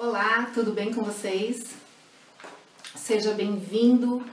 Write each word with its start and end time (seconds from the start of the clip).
Olá, 0.00 0.48
tudo 0.54 0.70
bem 0.70 0.94
com 0.94 1.02
vocês? 1.02 1.70
Seja 2.94 3.32
bem-vindo. 3.32 4.24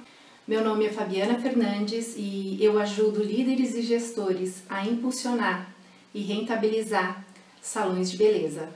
Meu 0.48 0.64
nome 0.64 0.86
é 0.86 0.92
Fabiana 0.92 1.40
Fernandes 1.40 2.14
e 2.16 2.60
eu 2.62 2.78
ajudo 2.78 3.24
líderes 3.24 3.74
e 3.74 3.82
gestores 3.82 4.62
a 4.70 4.86
impulsionar 4.86 5.74
e 6.14 6.22
rentabilizar 6.22 7.25
salões 7.64 8.12
de 8.12 8.18
beleza. 8.18 8.70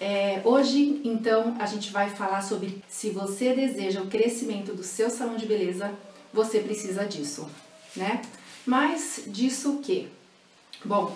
É, 0.00 0.40
hoje, 0.42 1.02
então, 1.04 1.54
a 1.60 1.66
gente 1.66 1.92
vai 1.92 2.08
falar 2.08 2.40
sobre 2.40 2.82
se 2.88 3.10
você 3.10 3.52
deseja 3.52 4.00
o 4.00 4.06
crescimento 4.06 4.72
do 4.74 4.82
seu 4.82 5.10
salão 5.10 5.36
de 5.36 5.44
beleza, 5.44 5.92
você 6.32 6.60
precisa 6.60 7.04
disso, 7.04 7.46
né? 7.94 8.22
Mas 8.64 9.24
disso 9.26 9.74
o 9.74 9.82
quê? 9.82 10.06
Bom, 10.82 11.14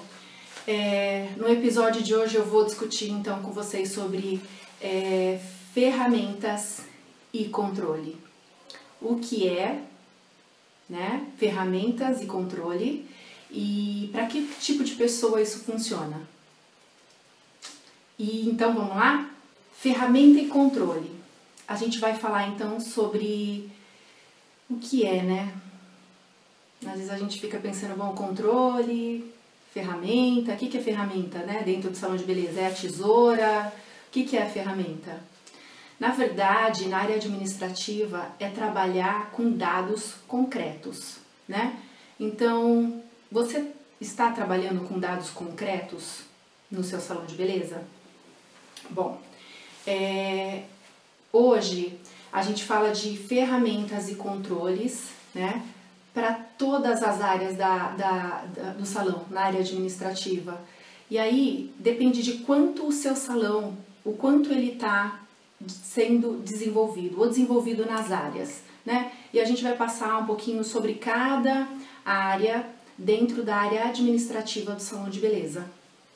é, 0.69 1.31
no 1.39 1.49
episódio 1.49 2.03
de 2.03 2.15
hoje 2.15 2.35
eu 2.37 2.45
vou 2.45 2.67
discutir 2.67 3.09
então 3.09 3.41
com 3.41 3.51
vocês 3.51 3.93
sobre 3.93 4.43
é, 4.87 5.41
ferramentas 5.75 6.83
e 7.33 7.47
controle. 7.47 8.17
O 9.01 9.17
que 9.17 9.49
é, 9.49 9.83
né? 10.89 11.27
Ferramentas 11.37 12.23
e 12.23 12.27
controle 12.27 13.05
e 13.51 14.09
para 14.13 14.27
que 14.27 14.47
tipo 14.61 14.85
de 14.85 14.95
pessoa 14.95 15.43
isso 15.43 15.59
funciona. 15.65 16.23
E 18.17 18.49
então 18.49 18.75
vamos 18.75 18.97
lá? 18.97 19.29
Ferramenta 19.77 20.41
e 20.41 20.47
controle. 20.47 21.11
A 21.67 21.75
gente 21.75 21.99
vai 21.99 22.15
falar 22.15 22.49
então 22.49 22.79
sobre 22.79 23.69
o 24.71 24.77
que 24.77 25.05
é, 25.05 25.23
né? 25.23 25.53
Às 26.87 26.93
vezes 26.93 27.11
a 27.11 27.19
gente 27.19 27.41
fica 27.41 27.59
pensando, 27.59 27.97
bom, 27.97 28.15
controle, 28.15 29.33
ferramenta, 29.75 30.53
o 30.53 30.57
que, 30.57 30.79
é 30.79 30.81
ferramenta, 30.81 31.41
né? 31.41 31.63
Dentro 31.65 31.91
do 31.91 31.97
salão 31.97 32.17
de 32.17 32.25
beleza, 32.25 32.61
é 32.61 32.67
a 32.69 32.71
tesoura, 32.71 33.73
que, 34.17 34.25
que 34.25 34.37
é 34.39 34.45
a 34.45 34.49
ferramenta? 34.49 35.21
Na 36.01 36.09
verdade, 36.09 36.89
na 36.89 36.99
área 36.99 37.17
administrativa 37.17 38.31
é 38.39 38.49
trabalhar 38.49 39.31
com 39.31 39.51
dados 39.51 40.15
concretos, 40.27 41.17
né? 41.47 41.79
Então, 42.19 43.03
você 43.31 43.73
está 44.01 44.31
trabalhando 44.31 44.89
com 44.89 44.99
dados 44.99 45.29
concretos 45.29 46.21
no 46.71 46.83
seu 46.83 46.99
salão 46.99 47.27
de 47.27 47.35
beleza? 47.35 47.83
Bom, 48.89 49.21
é, 49.87 50.63
hoje 51.31 51.99
a 52.33 52.41
gente 52.41 52.65
fala 52.65 52.93
de 52.93 53.19
ferramentas 53.19 54.09
e 54.09 54.15
controles, 54.15 55.11
né? 55.35 55.63
Para 56.15 56.33
todas 56.57 57.03
as 57.03 57.21
áreas 57.21 57.57
da, 57.57 57.91
da, 57.91 58.45
da, 58.55 58.73
do 58.73 58.87
salão, 58.87 59.27
na 59.31 59.43
área 59.43 59.61
administrativa. 59.61 60.59
E 61.11 61.19
aí 61.19 61.75
depende 61.79 62.23
de 62.23 62.39
quanto 62.39 62.87
o 62.87 62.93
seu 62.93 63.15
salão 63.15 63.77
o 64.07 64.13
quanto 64.13 64.53
ele 64.53 64.75
está 64.75 65.21
sendo 65.67 66.41
desenvolvido 66.45 67.21
ou 67.21 67.29
desenvolvido 67.29 67.85
nas 67.85 68.13
áreas, 68.13 68.61
né? 68.85 69.11
E 69.35 69.41
a 69.41 69.45
gente 69.45 69.65
vai 69.65 69.77
passar 69.77 70.19
um 70.19 70.27
pouquinho 70.27 70.63
sobre 70.63 70.95
cada 70.95 71.67
área 72.05 72.65
dentro 72.97 73.43
da 73.43 73.57
área 73.57 73.87
administrativa 73.87 74.75
do 74.75 74.81
salão 74.81 75.11
de 75.11 75.19
beleza, 75.19 75.69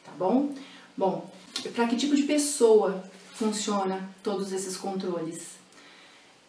tá 0.04 0.12
bom? 0.16 0.54
Bom, 0.96 1.28
para 1.74 1.88
que 1.88 1.96
tipo 1.96 2.14
de 2.14 2.22
pessoa 2.22 3.02
funciona 3.34 4.08
todos 4.22 4.52
esses 4.52 4.76
controles? 4.76 5.58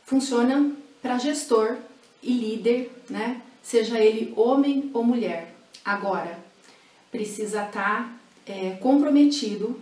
Funciona 0.06 0.74
para 1.02 1.18
gestor 1.18 1.78
e 2.22 2.34
líder, 2.34 2.92
né? 3.10 3.42
Seja 3.64 4.00
ele 4.00 4.32
homem 4.36 4.92
ou 4.94 5.04
mulher. 5.04 5.56
Agora, 5.84 6.38
precisa 7.12 7.64
estar 7.66 7.72
tá, 7.72 8.14
é, 8.46 8.72
comprometido 8.80 9.80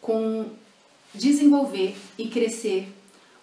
com 0.00 0.46
desenvolver 1.14 1.96
e 2.18 2.28
crescer 2.28 2.92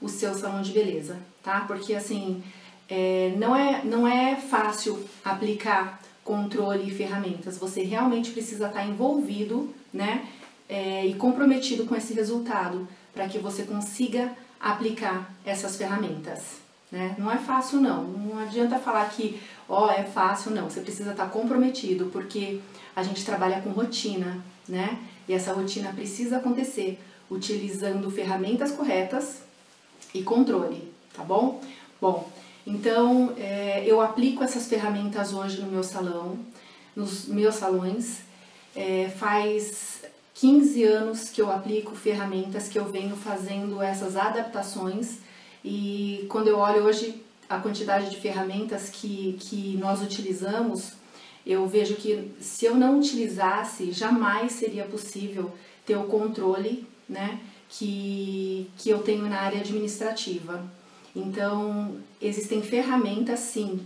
o 0.01 0.07
seu 0.07 0.33
salão 0.33 0.61
de 0.61 0.71
beleza, 0.71 1.17
tá? 1.43 1.61
Porque 1.61 1.93
assim, 1.93 2.43
é, 2.87 3.33
não, 3.37 3.55
é, 3.55 3.83
não 3.83 4.07
é 4.07 4.35
fácil 4.35 5.03
aplicar 5.23 6.01
controle 6.23 6.87
e 6.87 6.93
ferramentas. 6.93 7.57
Você 7.57 7.83
realmente 7.83 8.31
precisa 8.31 8.67
estar 8.67 8.85
envolvido, 8.85 9.73
né? 9.93 10.27
É, 10.67 11.05
e 11.05 11.15
comprometido 11.15 11.85
com 11.85 11.95
esse 11.95 12.13
resultado 12.13 12.87
para 13.13 13.27
que 13.27 13.39
você 13.39 13.63
consiga 13.63 14.31
aplicar 14.59 15.33
essas 15.43 15.75
ferramentas. 15.75 16.59
Né? 16.91 17.15
Não 17.17 17.31
é 17.31 17.37
fácil 17.37 17.79
não, 17.79 18.03
não 18.03 18.39
adianta 18.39 18.79
falar 18.79 19.09
que 19.09 19.39
ó, 19.67 19.87
oh, 19.87 19.91
é 19.91 20.03
fácil 20.03 20.51
não, 20.51 20.69
você 20.69 20.81
precisa 20.81 21.11
estar 21.11 21.29
comprometido 21.29 22.09
porque 22.11 22.59
a 22.95 23.03
gente 23.03 23.23
trabalha 23.23 23.61
com 23.61 23.69
rotina, 23.69 24.43
né? 24.67 24.99
E 25.27 25.33
essa 25.33 25.53
rotina 25.53 25.93
precisa 25.93 26.37
acontecer 26.37 26.99
utilizando 27.29 28.09
ferramentas 28.09 28.71
corretas 28.71 29.41
e 30.13 30.21
controle, 30.23 30.91
tá 31.13 31.23
bom? 31.23 31.61
Bom, 32.01 32.29
então 32.65 33.33
é, 33.37 33.83
eu 33.85 34.01
aplico 34.01 34.43
essas 34.43 34.67
ferramentas 34.67 35.33
hoje 35.33 35.61
no 35.61 35.71
meu 35.71 35.83
salão, 35.83 36.39
nos 36.95 37.25
meus 37.25 37.55
salões. 37.55 38.19
É, 38.75 39.11
faz 39.17 40.03
15 40.35 40.83
anos 40.83 41.29
que 41.29 41.41
eu 41.41 41.51
aplico 41.51 41.95
ferramentas, 41.95 42.67
que 42.67 42.79
eu 42.79 42.85
venho 42.85 43.15
fazendo 43.15 43.81
essas 43.81 44.15
adaptações 44.15 45.17
e 45.63 46.25
quando 46.29 46.47
eu 46.47 46.57
olho 46.57 46.83
hoje 46.83 47.21
a 47.49 47.57
quantidade 47.59 48.09
de 48.09 48.17
ferramentas 48.17 48.89
que, 48.89 49.37
que 49.39 49.75
nós 49.77 50.01
utilizamos, 50.01 50.93
eu 51.45 51.67
vejo 51.67 51.95
que 51.95 52.31
se 52.39 52.65
eu 52.65 52.75
não 52.75 52.99
utilizasse, 52.99 53.91
jamais 53.91 54.53
seria 54.53 54.85
possível 54.85 55.51
ter 55.85 55.97
o 55.97 56.03
controle 56.03 56.87
né, 57.09 57.39
que, 57.67 58.69
que 58.77 58.89
eu 58.89 58.99
tenho 58.99 59.27
na 59.27 59.41
área 59.41 59.59
administrativa. 59.59 60.63
Então, 61.15 61.95
existem 62.21 62.61
ferramentas, 62.61 63.39
sim, 63.39 63.79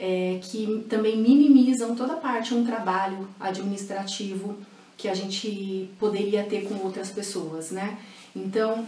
é, 0.00 0.40
que 0.42 0.84
também 0.88 1.16
minimizam 1.16 1.94
toda 1.94 2.16
parte 2.16 2.54
um 2.54 2.64
trabalho 2.64 3.28
administrativo 3.38 4.56
que 4.96 5.08
a 5.08 5.14
gente 5.14 5.90
poderia 5.98 6.44
ter 6.44 6.66
com 6.66 6.74
outras 6.84 7.10
pessoas, 7.10 7.70
né? 7.70 7.98
Então, 8.34 8.86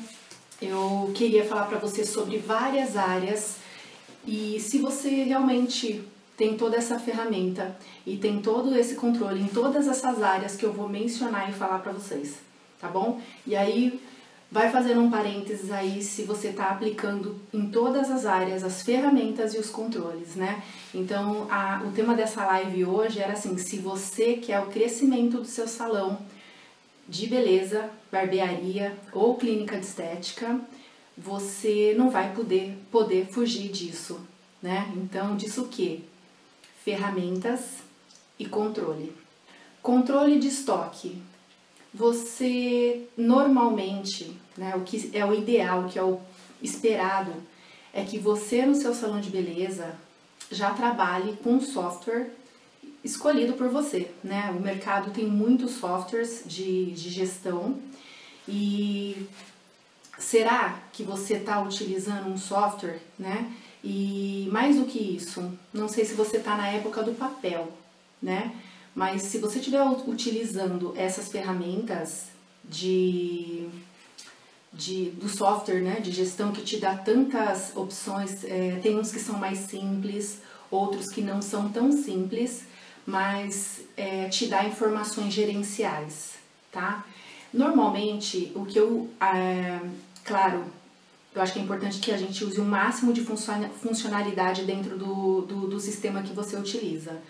eu 0.61 1.13
queria 1.15 1.45
falar 1.45 1.67
para 1.67 1.79
você 1.79 2.05
sobre 2.05 2.39
várias 2.39 2.97
áreas 2.97 3.57
e 4.27 4.59
se 4.59 4.79
você 4.79 5.25
realmente 5.25 6.03
tem 6.37 6.57
toda 6.57 6.77
essa 6.77 6.99
ferramenta 6.99 7.77
e 8.07 8.17
tem 8.17 8.41
todo 8.41 8.75
esse 8.77 8.95
controle 8.95 9.41
em 9.41 9.49
todas 9.49 9.87
essas 9.87 10.23
áreas 10.23 10.57
que 10.57 10.65
eu 10.65 10.73
vou 10.73 10.89
mencionar 10.89 11.51
e 11.51 11.53
falar 11.53 11.79
para 11.81 11.93
vocês 11.93 12.47
tá 12.81 12.89
bom? 12.89 13.21
E 13.47 13.55
aí 13.57 14.01
vai 14.51 14.71
fazendo 14.71 15.01
um 15.01 15.11
parênteses 15.11 15.71
aí 15.73 16.03
se 16.03 16.23
você 16.23 16.49
está 16.49 16.71
aplicando 16.71 17.37
em 17.53 17.69
todas 17.71 18.11
as 18.11 18.25
áreas 18.25 18.63
as 18.63 18.83
ferramentas 18.83 19.55
e 19.55 19.59
os 19.59 19.71
controles, 19.71 20.37
né? 20.37 20.63
Então, 20.95 21.47
a, 21.51 21.83
o 21.85 21.93
tema 21.93 22.15
dessa 22.15 22.45
live 22.47 22.85
hoje 22.85 23.21
era 23.21 23.33
assim: 23.33 23.57
se 23.59 23.79
você 23.79 24.35
quer 24.35 24.61
o 24.61 24.67
crescimento 24.67 25.39
do 25.39 25.47
seu 25.47 25.67
salão 25.67 26.19
de 27.09 27.27
beleza, 27.27 27.91
barbearia 28.11 28.97
ou 29.13 29.37
clínica 29.37 29.79
de 29.79 29.87
estética, 29.87 30.61
você 31.17 31.95
não 31.97 32.11
vai 32.11 32.35
poder, 32.35 32.77
poder 32.91 33.27
fugir 33.27 33.71
disso, 33.71 34.21
né? 34.63 34.93
Então, 34.97 35.37
disso 35.37 35.63
o 35.63 35.69
que? 35.69 36.05
Ferramentas 36.85 37.79
e 38.39 38.47
controle. 38.47 39.13
Controle 39.83 40.39
de 40.39 40.49
estoque 40.49 41.23
você 41.97 43.09
normalmente, 43.17 44.37
né, 44.57 44.75
o 44.77 44.83
que 44.83 45.11
é 45.15 45.25
o 45.25 45.35
ideal, 45.35 45.83
o 45.83 45.89
que 45.89 45.99
é 45.99 46.03
o 46.03 46.21
esperado, 46.63 47.33
é 47.93 48.05
que 48.05 48.19
você 48.19 48.67
no 48.67 48.75
seu 48.75 48.95
salão 48.95 49.19
de 49.19 49.31
beleza 49.31 49.95
já 50.53 50.71
trabalhe 50.75 51.39
com 51.43 51.55
um 51.55 51.61
software 51.61 52.31
escolhido 53.03 53.55
por 53.55 53.69
você, 53.69 54.11
né? 54.23 54.55
O 54.57 54.61
mercado 54.61 55.11
tem 55.11 55.27
muitos 55.27 55.73
softwares 55.73 56.43
de, 56.45 56.93
de 56.93 57.09
gestão 57.09 57.79
e 58.47 59.27
será 60.19 60.79
que 60.93 61.03
você 61.03 61.35
está 61.35 61.63
utilizando 61.63 62.29
um 62.29 62.37
software, 62.37 63.01
né? 63.19 63.51
E 63.83 64.49
mais 64.53 64.77
do 64.77 64.85
que 64.85 64.99
isso, 64.99 65.51
não 65.73 65.89
sei 65.89 66.05
se 66.05 66.15
você 66.15 66.37
está 66.37 66.57
na 66.57 66.69
época 66.69 67.03
do 67.03 67.15
papel, 67.15 67.73
né? 68.21 68.55
Mas 68.97 69.25
se 69.25 69.37
você 69.37 69.59
estiver 69.59 69.83
utilizando 70.07 70.95
essas 70.97 71.29
ferramentas 71.29 72.29
de, 72.65 73.69
de, 74.73 75.11
do 75.11 75.29
software 75.29 75.83
né, 75.83 76.01
de 76.01 76.11
gestão 76.11 76.51
que 76.51 76.63
te 76.63 76.79
dá 76.79 76.97
tantas 76.97 77.77
opções, 77.77 78.43
é, 78.45 78.81
tem 78.83 78.99
uns 78.99 79.13
que 79.13 79.21
são 79.21 79.39
mais 79.39 79.59
simples, 79.59 80.39
outros 80.71 81.11
que 81.11 81.21
não 81.21 81.43
são 81.43 81.69
tão 81.69 81.93
simples, 81.93 82.65
mas 83.05 83.83
é, 83.99 84.31
te 84.31 84.47
dá 84.47 84.65
informações 84.65 85.35
gerenciais, 85.35 86.37
tá? 86.73 87.05
Normalmente, 87.53 88.51
o 88.55 88.65
que 88.65 88.79
eu, 88.79 89.11
é, 89.21 89.79
claro, 90.25 90.65
eu 91.35 91.43
acho 91.43 91.53
que 91.53 91.59
é 91.59 91.63
importante 91.63 91.99
que 92.01 92.11
a 92.11 92.17
gente 92.17 92.43
use 92.43 92.59
o 92.59 92.65
máximo 92.65 93.13
de 93.13 93.21
funcionalidade 93.23 94.65
dentro 94.65 94.97
do, 94.97 95.43
do, 95.43 95.67
do 95.69 95.81
sistema 95.81 96.23
que 96.23 96.33
você 96.33 96.57
utiliza, 96.57 97.21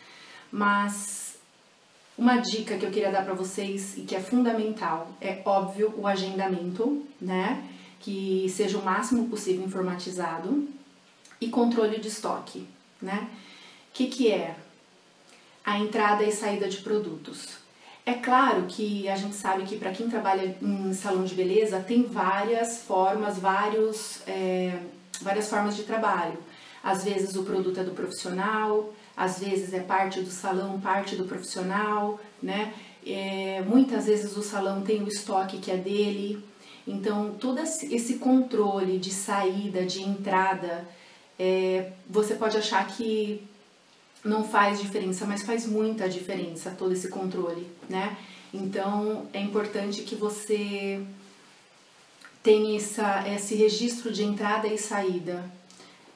mas 0.51 1.26
uma 2.17 2.39
dica 2.39 2.79
que 2.79 2.87
eu 2.87 2.91
queria 2.91 3.11
dar 3.11 3.25
para 3.25 3.35
vocês 3.35 3.97
e 3.97 4.03
que 4.03 4.15
é 4.15 4.21
fundamental 4.21 5.09
é 5.21 5.43
óbvio 5.45 5.95
o 5.97 6.07
agendamento, 6.07 7.07
né? 7.21 7.63
que 8.01 8.49
seja 8.49 8.79
o 8.79 8.85
máximo 8.85 9.29
possível 9.29 9.65
informatizado 9.65 10.69
e 11.41 11.49
controle 11.49 11.99
de 11.99 12.07
estoque, 12.07 12.67
né? 13.03 13.29
O 13.91 13.93
que, 13.93 14.07
que 14.07 14.31
é? 14.31 14.55
A 15.65 15.79
entrada 15.79 16.23
e 16.23 16.31
saída 16.31 16.69
de 16.69 16.77
produtos. 16.79 17.57
É 18.05 18.15
claro 18.15 18.67
que 18.69 19.09
a 19.09 19.17
gente 19.17 19.35
sabe 19.35 19.65
que 19.65 19.77
para 19.77 19.91
quem 19.91 20.09
trabalha 20.09 20.57
em 20.63 20.95
salão 20.95 21.25
de 21.25 21.35
beleza 21.35 21.81
tem 21.81 22.05
várias 22.05 22.83
formas, 22.83 23.39
vários, 23.39 24.21
é, 24.29 24.79
várias 25.21 25.49
formas 25.51 25.75
de 25.75 25.83
trabalho. 25.83 26.39
Às 26.85 27.03
vezes 27.03 27.35
o 27.35 27.43
produto 27.43 27.81
é 27.81 27.83
do 27.83 27.91
profissional, 27.91 28.95
às 29.17 29.39
vezes 29.39 29.73
é 29.73 29.81
parte 29.81 30.21
do 30.21 30.31
salão, 30.31 30.79
parte 30.81 31.17
do 31.17 31.25
profissional, 31.25 32.21
né? 32.43 32.75
É, 33.07 33.63
muitas 33.67 34.07
vezes 34.07 34.37
o 34.37 34.43
salão 34.43 34.83
tem 34.83 35.03
o 35.03 35.09
estoque 35.09 35.59
que 35.59 35.71
é 35.71 35.77
dele. 35.77 36.45
Então, 36.87 37.35
todo 37.41 37.61
esse 37.61 38.15
controle 38.19 38.99
de 38.99 39.11
saída, 39.11 39.87
de 39.87 40.03
entrada, 40.03 40.87
é, 41.39 41.93
você 42.09 42.35
pode 42.35 42.57
achar 42.57 42.87
que 42.87 43.43
não 44.25 44.45
faz 44.45 44.81
diferença, 44.81 45.25
mas 45.25 45.43
faz 45.43 45.67
muita 45.67 46.09
diferença 46.09 46.75
todo 46.77 46.93
esse 46.93 47.09
controle, 47.09 47.67
né? 47.89 48.17
Então 48.53 49.27
é 49.33 49.41
importante 49.41 50.03
que 50.03 50.15
você 50.15 51.01
tenha 52.43 52.77
essa, 52.77 53.29
esse 53.29 53.55
registro 53.55 54.13
de 54.13 54.25
entrada 54.25 54.67
e 54.67 54.79
saída 54.79 55.45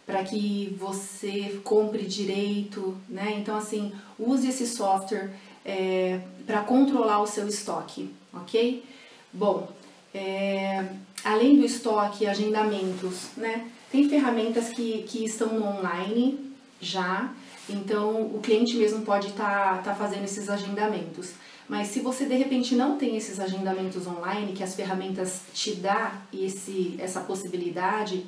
para 0.07 0.25
que 0.25 0.77
você 0.79 1.61
compre 1.63 2.05
direito, 2.05 2.97
né? 3.09 3.37
Então 3.39 3.57
assim 3.57 3.93
use 4.19 4.49
esse 4.49 4.67
software 4.67 5.31
é, 5.65 6.21
para 6.47 6.63
controlar 6.63 7.21
o 7.21 7.27
seu 7.27 7.47
estoque, 7.47 8.11
ok? 8.33 8.85
Bom, 9.33 9.69
é, 10.13 10.85
além 11.25 11.57
do 11.57 11.65
estoque, 11.65 12.27
agendamentos, 12.27 13.29
né? 13.37 13.69
Tem 13.91 14.09
ferramentas 14.09 14.71
que, 14.71 15.03
que 15.03 15.25
estão 15.25 15.63
online 15.63 16.51
já 16.81 17.33
então, 17.73 18.23
o 18.23 18.41
cliente 18.41 18.77
mesmo 18.77 19.03
pode 19.03 19.29
estar 19.29 19.77
tá, 19.77 19.83
tá 19.83 19.95
fazendo 19.95 20.25
esses 20.25 20.49
agendamentos. 20.49 21.33
Mas 21.69 21.89
se 21.89 22.01
você 22.01 22.27
de 22.27 22.35
repente 22.35 22.75
não 22.75 22.99
tem 22.99 23.17
esses 23.17 23.39
agendamentos 23.39 24.07
online, 24.07 24.53
que 24.53 24.63
as 24.63 24.75
ferramentas 24.75 25.43
te 25.55 25.77
dá 25.77 26.21
esse, 26.33 26.97
essa 26.99 27.21
possibilidade, 27.21 28.27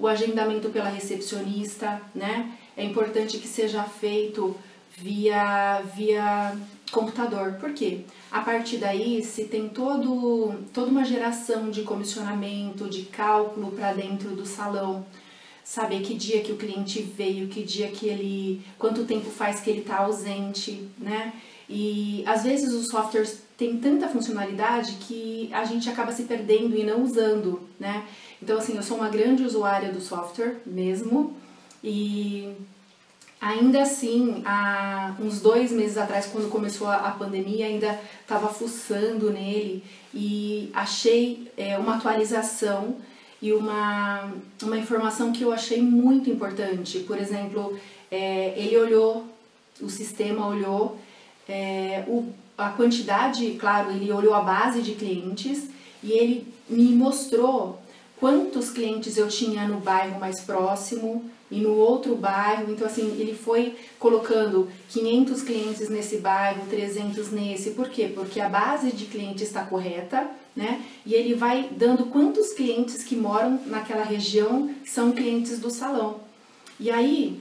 o 0.00 0.08
agendamento 0.08 0.70
pela 0.70 0.88
recepcionista, 0.88 2.00
né? 2.14 2.50
É 2.76 2.82
importante 2.82 3.38
que 3.38 3.46
seja 3.46 3.82
feito 3.84 4.56
via, 4.96 5.82
via 5.94 6.56
computador. 6.90 7.52
Por 7.60 7.74
quê? 7.74 8.00
A 8.30 8.40
partir 8.40 8.78
daí, 8.78 9.22
se 9.22 9.44
tem 9.44 9.68
todo, 9.68 10.54
toda 10.72 10.90
uma 10.90 11.04
geração 11.04 11.70
de 11.70 11.82
comissionamento, 11.82 12.88
de 12.88 13.02
cálculo 13.02 13.72
para 13.72 13.92
dentro 13.92 14.30
do 14.30 14.46
salão, 14.46 15.04
saber 15.62 16.00
que 16.00 16.14
dia 16.14 16.40
que 16.40 16.52
o 16.52 16.56
cliente 16.56 17.02
veio, 17.02 17.48
que 17.48 17.62
dia 17.62 17.88
que 17.88 18.08
ele, 18.08 18.62
quanto 18.78 19.04
tempo 19.04 19.30
faz 19.30 19.60
que 19.60 19.68
ele 19.68 19.80
está 19.80 19.98
ausente, 19.98 20.88
né? 20.98 21.34
E 21.68 22.24
às 22.26 22.42
vezes 22.42 22.72
os 22.72 22.88
softwares 22.88 23.42
têm 23.56 23.76
tanta 23.76 24.08
funcionalidade 24.08 24.94
que 24.94 25.48
a 25.52 25.64
gente 25.64 25.88
acaba 25.88 26.10
se 26.10 26.24
perdendo 26.24 26.74
e 26.76 26.82
não 26.82 27.04
usando, 27.04 27.60
né? 27.78 28.04
Então 28.42 28.58
assim, 28.58 28.76
eu 28.76 28.82
sou 28.82 28.96
uma 28.96 29.08
grande 29.08 29.42
usuária 29.44 29.92
do 29.92 30.00
software 30.00 30.56
mesmo 30.66 31.36
e 31.82 32.54
ainda 33.40 33.82
assim, 33.82 34.42
há 34.44 35.14
uns 35.18 35.40
dois 35.40 35.72
meses 35.72 35.96
atrás, 35.96 36.26
quando 36.26 36.50
começou 36.50 36.88
a 36.88 37.10
pandemia, 37.10 37.66
ainda 37.66 37.98
estava 38.20 38.48
fuçando 38.48 39.30
nele 39.30 39.82
e 40.14 40.70
achei 40.74 41.50
é, 41.56 41.78
uma 41.78 41.96
atualização 41.96 42.96
e 43.40 43.52
uma, 43.52 44.32
uma 44.62 44.76
informação 44.76 45.32
que 45.32 45.42
eu 45.42 45.52
achei 45.52 45.80
muito 45.80 46.28
importante. 46.28 47.00
Por 47.00 47.18
exemplo, 47.18 47.78
é, 48.10 48.52
ele 48.56 48.76
olhou, 48.76 49.24
o 49.80 49.88
sistema 49.88 50.46
olhou 50.46 50.98
é, 51.48 52.04
o, 52.06 52.28
a 52.58 52.70
quantidade, 52.70 53.52
claro, 53.52 53.90
ele 53.90 54.12
olhou 54.12 54.34
a 54.34 54.42
base 54.42 54.82
de 54.82 54.92
clientes 54.92 55.68
e 56.02 56.12
ele 56.12 56.46
me 56.68 56.94
mostrou 56.94 57.80
quantos 58.20 58.70
clientes 58.70 59.16
eu 59.16 59.26
tinha 59.26 59.66
no 59.66 59.80
bairro 59.80 60.20
mais 60.20 60.40
próximo 60.42 61.24
e 61.50 61.60
no 61.60 61.74
outro 61.74 62.14
bairro. 62.14 62.70
Então, 62.70 62.86
assim, 62.86 63.16
ele 63.18 63.34
foi 63.34 63.74
colocando 63.98 64.68
500 64.90 65.42
clientes 65.42 65.88
nesse 65.88 66.18
bairro, 66.18 66.66
300 66.70 67.32
nesse. 67.32 67.70
Por 67.70 67.88
quê? 67.88 68.12
Porque 68.14 68.40
a 68.40 68.48
base 68.48 68.92
de 68.92 69.06
clientes 69.06 69.42
está 69.42 69.64
correta 69.64 70.30
né? 70.54 70.82
E 71.06 71.14
ele 71.14 71.34
vai 71.34 71.68
dando 71.70 72.06
quantos 72.06 72.52
clientes 72.52 73.04
que 73.04 73.16
moram 73.16 73.60
naquela 73.66 74.04
região 74.04 74.70
são 74.84 75.12
clientes 75.12 75.58
do 75.58 75.70
salão. 75.70 76.20
E 76.78 76.90
aí, 76.90 77.40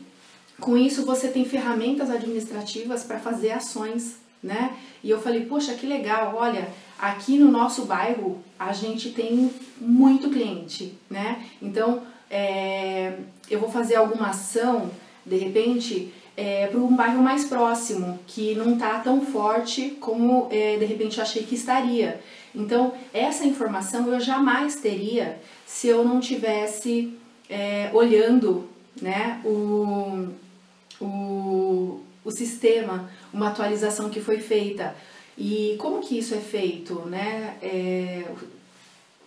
com 0.59 0.77
isso 0.77 1.05
você 1.05 1.27
tem 1.27 1.45
ferramentas 1.45 2.09
administrativas 2.09 3.03
para 3.03 3.19
fazer 3.19 3.51
ações, 3.51 4.17
né? 4.43 4.75
E 5.03 5.09
eu 5.09 5.19
falei, 5.19 5.45
poxa, 5.45 5.73
que 5.73 5.85
legal, 5.85 6.35
olha, 6.37 6.69
aqui 6.99 7.37
no 7.37 7.49
nosso 7.49 7.85
bairro 7.85 8.43
a 8.57 8.73
gente 8.73 9.11
tem 9.11 9.51
muito 9.79 10.29
cliente, 10.29 10.93
né? 11.09 11.45
Então, 11.61 12.03
é, 12.29 13.13
eu 13.49 13.59
vou 13.59 13.71
fazer 13.71 13.95
alguma 13.95 14.29
ação, 14.29 14.91
de 15.25 15.37
repente, 15.37 16.13
é, 16.35 16.67
para 16.67 16.79
um 16.79 16.95
bairro 16.95 17.21
mais 17.21 17.45
próximo, 17.45 18.19
que 18.27 18.53
não 18.55 18.73
está 18.73 18.99
tão 18.99 19.25
forte 19.25 19.97
como 19.99 20.47
é, 20.51 20.77
de 20.77 20.85
repente 20.85 21.19
achei 21.19 21.43
que 21.43 21.55
estaria. 21.55 22.21
Então, 22.53 22.93
essa 23.13 23.45
informação 23.45 24.07
eu 24.11 24.19
jamais 24.19 24.75
teria 24.75 25.39
se 25.65 25.87
eu 25.87 26.03
não 26.03 26.19
tivesse 26.19 27.13
é, 27.49 27.89
olhando 27.93 28.67
né, 29.01 29.41
o, 29.45 30.29
o, 30.99 32.01
o 32.23 32.31
sistema, 32.31 33.09
uma 33.33 33.49
atualização 33.49 34.09
que 34.09 34.19
foi 34.19 34.39
feita. 34.39 34.95
E 35.39 35.77
como 35.79 36.01
que 36.01 36.19
isso 36.19 36.35
é 36.35 36.39
feito? 36.39 36.95
Né? 37.05 37.55
É, 37.61 38.25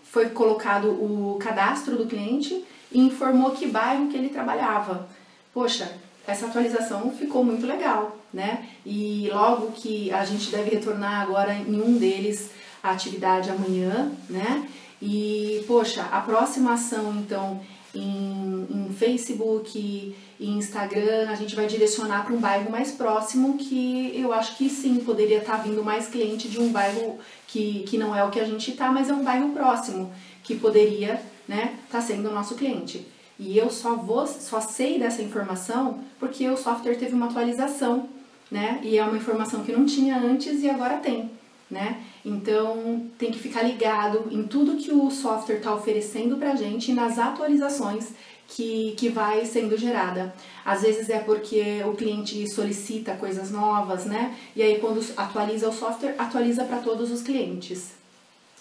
foi 0.05 0.29
colocado 0.29 0.88
o 0.91 1.38
cadastro 1.41 1.97
do 1.97 2.06
cliente 2.06 2.62
e 2.93 3.00
informou 3.00 3.53
que 3.53 3.67
bairro 3.67 4.09
que 4.09 4.17
ele 4.19 4.29
trabalhava. 4.29 5.09
Poxa, 5.55 5.91
essa 6.26 6.47
atualização 6.47 7.11
ficou 7.11 7.43
muito 7.43 7.67
legal, 7.67 8.17
né? 8.32 8.69
E 8.85 9.29
logo 9.32 9.73
que 9.73 10.12
a 10.12 10.25
gente 10.25 10.50
deve 10.50 10.70
retornar 10.70 11.23
agora 11.23 11.55
em 11.55 11.81
um 11.81 11.97
deles 11.97 12.50
a 12.82 12.91
atividade 12.91 13.50
amanhã, 13.50 14.12
né? 14.29 14.69
E, 15.00 15.64
poxa, 15.67 16.03
a 16.12 16.20
próxima 16.20 16.75
ação, 16.75 17.12
então, 17.17 17.61
em, 17.94 18.66
em 18.71 18.95
Facebook 18.95 20.14
e 20.42 20.50
Instagram, 20.50 21.30
a 21.30 21.37
gente 21.37 21.54
vai 21.54 21.68
direcionar 21.68 22.25
para 22.25 22.34
um 22.34 22.40
bairro 22.40 22.68
mais 22.68 22.90
próximo 22.90 23.56
que 23.56 24.12
eu 24.20 24.32
acho 24.32 24.56
que 24.56 24.68
sim, 24.68 24.96
poderia 24.96 25.38
estar 25.38 25.58
tá 25.58 25.62
vindo 25.62 25.84
mais 25.84 26.08
cliente 26.08 26.49
de 26.49 26.58
um 26.58 26.72
bairro 26.72 27.20
que, 27.46 27.84
que 27.87 27.96
não 27.96 28.14
é 28.14 28.25
o 28.25 28.30
que 28.30 28.40
a 28.40 28.44
gente 28.44 28.72
está, 28.72 28.90
mas 28.90 29.08
é 29.08 29.12
um 29.12 29.22
bairro 29.22 29.50
próximo, 29.50 30.12
que 30.42 30.56
poderia 30.56 31.22
né, 31.46 31.76
estar 31.84 32.00
tá 32.00 32.00
sendo 32.00 32.28
o 32.28 32.34
nosso 32.34 32.56
cliente. 32.56 33.06
E 33.38 33.56
eu 33.56 33.70
só 33.70 33.94
vou, 33.94 34.26
só 34.26 34.61
sei 34.61 34.99
dessa 34.99 35.22
informação 35.22 36.00
porque 36.18 36.49
o 36.49 36.56
software 36.56 36.96
teve 36.96 37.14
uma 37.14 37.26
atualização, 37.26 38.08
né? 38.50 38.80
E 38.82 38.99
é 38.99 39.04
uma 39.04 39.16
informação 39.16 39.62
que 39.62 39.72
não 39.72 39.87
tinha 39.87 40.18
antes 40.18 40.62
e 40.62 40.68
agora 40.68 40.96
tem 40.99 41.30
né? 41.72 42.02
Então 42.25 43.06
tem 43.18 43.30
que 43.30 43.38
ficar 43.38 43.62
ligado 43.62 44.28
em 44.30 44.42
tudo 44.42 44.76
que 44.76 44.92
o 44.92 45.11
software 45.11 45.56
está 45.56 45.75
oferecendo 45.75 46.37
para 46.37 46.54
gente 46.54 46.90
e 46.90 46.94
nas 46.94 47.18
atualizações 47.18 48.11
que, 48.54 48.94
que 48.99 49.09
vai 49.09 49.44
sendo 49.47 49.76
gerada. 49.78 50.35
Às 50.64 50.82
vezes 50.82 51.09
é 51.09 51.18
porque 51.18 51.82
o 51.87 51.94
cliente 51.94 52.47
solicita 52.52 53.14
coisas 53.14 53.50
novas, 53.50 54.04
né? 54.04 54.37
E 54.54 54.62
aí 54.62 54.78
quando 54.78 55.02
atualiza 55.16 55.68
o 55.68 55.73
software, 55.73 56.14
atualiza 56.18 56.64
para 56.64 56.78
todos 56.78 57.11
os 57.11 57.23
clientes. 57.23 57.92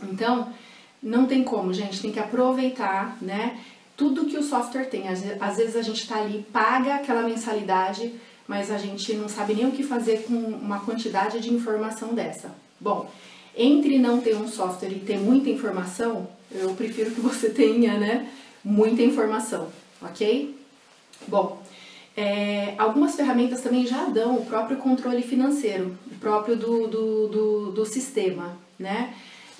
Então, 0.01 0.51
não 1.03 1.25
tem 1.25 1.43
como, 1.43 1.74
gente, 1.74 2.01
tem 2.01 2.12
que 2.12 2.19
aproveitar, 2.19 3.17
né? 3.21 3.60
Tudo 3.98 4.25
que 4.25 4.38
o 4.38 4.43
software 4.43 4.86
tem. 4.86 5.10
Às 5.10 5.57
vezes 5.57 5.75
a 5.75 5.81
gente 5.81 6.01
está 6.01 6.21
ali, 6.21 6.45
paga 6.53 6.95
aquela 6.95 7.24
mensalidade, 7.24 8.13
mas 8.48 8.71
a 8.71 8.77
gente 8.77 9.13
não 9.13 9.27
sabe 9.27 9.53
nem 9.53 9.67
o 9.67 9.71
que 9.71 9.83
fazer 9.83 10.24
com 10.24 10.33
uma 10.33 10.79
quantidade 10.79 11.39
de 11.41 11.53
informação 11.53 12.13
dessa. 12.13 12.55
Bom, 12.79 13.12
entre 13.55 14.00
não 14.00 14.21
ter 14.21 14.36
um 14.38 14.48
software 14.48 14.91
e 14.91 15.00
ter 15.00 15.19
muita 15.19 15.50
informação, 15.50 16.27
eu 16.50 16.69
prefiro 16.75 17.12
que 17.12 17.19
você 17.19 17.50
tenha, 17.51 18.00
né, 18.00 18.27
muita 18.63 19.01
informação, 19.01 19.70
ok? 20.01 20.56
Bom, 21.27 21.62
é, 22.15 22.74
algumas 22.77 23.15
ferramentas 23.15 23.62
também 23.62 23.86
já 23.88 24.06
dão 24.06 24.36
o 24.36 24.46
próprio 24.46 24.77
controle 24.77 25.22
financeiro, 25.22 25.98
o 26.12 26.15
próprio 26.15 26.56
do, 26.56 26.88
do, 26.88 27.27
do, 27.27 27.72
do 27.72 27.86
sistema, 27.86 28.58
né? 28.77 29.13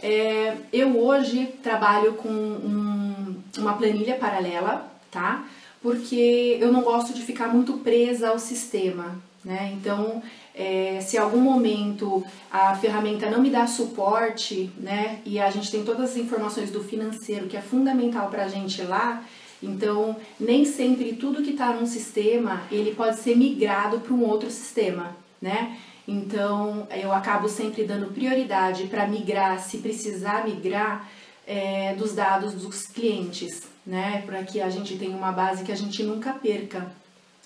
É, 0.03 0.58
eu 0.74 0.98
hoje 1.00 1.53
trabalho 1.62 2.13
com 2.13 2.29
um, 2.29 3.36
uma 3.58 3.74
planilha 3.74 4.15
paralela, 4.15 4.91
tá? 5.12 5.46
Porque 5.81 6.58
eu 6.60 6.72
não 6.72 6.81
gosto 6.81 7.13
de 7.13 7.22
ficar 7.22 7.48
muito 7.48 7.74
presa 7.77 8.29
ao 8.29 8.39
sistema, 8.39 9.15
né? 9.46 9.72
Então, 9.74 10.22
é, 10.53 11.00
se 11.01 11.17
algum 11.17 11.39
momento 11.39 12.24
a 12.51 12.75
ferramenta 12.75 13.29
não 13.29 13.41
me 13.41 13.50
dá 13.50 13.65
suporte, 13.67 14.70
né, 14.77 15.20
e 15.25 15.39
a 15.39 15.50
gente 15.50 15.72
tem 15.72 15.84
todas 15.84 16.12
as 16.12 16.17
informações 16.17 16.72
do 16.72 16.84
financeiro 16.84 17.48
que 17.48 17.58
é 17.58 17.62
fundamental 17.62 18.29
para 18.29 18.46
a 18.46 18.48
gente 18.48 18.81
lá, 18.81 19.24
então 19.62 20.15
nem 20.39 20.65
sempre 20.65 21.13
tudo 21.13 21.43
que 21.43 21.51
está 21.51 21.72
num 21.74 21.86
sistema 21.86 22.63
ele 22.72 22.93
pode 22.93 23.17
ser 23.17 23.36
migrado 23.36 24.00
para 24.00 24.13
um 24.13 24.24
outro 24.24 24.50
sistema, 24.50 25.15
né? 25.41 25.77
Então 26.08 26.88
eu 26.89 27.13
acabo 27.13 27.48
sempre 27.48 27.84
dando 27.84 28.12
prioridade 28.12 28.86
para 28.86 29.08
migrar, 29.08 29.60
se 29.60 29.77
precisar 29.77 30.46
migrar, 30.46 31.08
é, 31.46 31.93
dos 31.96 32.13
dados 32.13 32.53
dos 32.53 32.88
clientes, 32.88 33.63
né? 33.86 34.24
Para 34.25 34.43
que 34.43 34.62
a 34.62 34.70
gente 34.70 34.98
tenha 34.98 35.15
uma 35.15 35.31
base 35.31 35.63
que 35.63 35.72
a 35.72 35.75
gente 35.75 36.03
nunca 36.03 36.34
perca. 36.34 36.91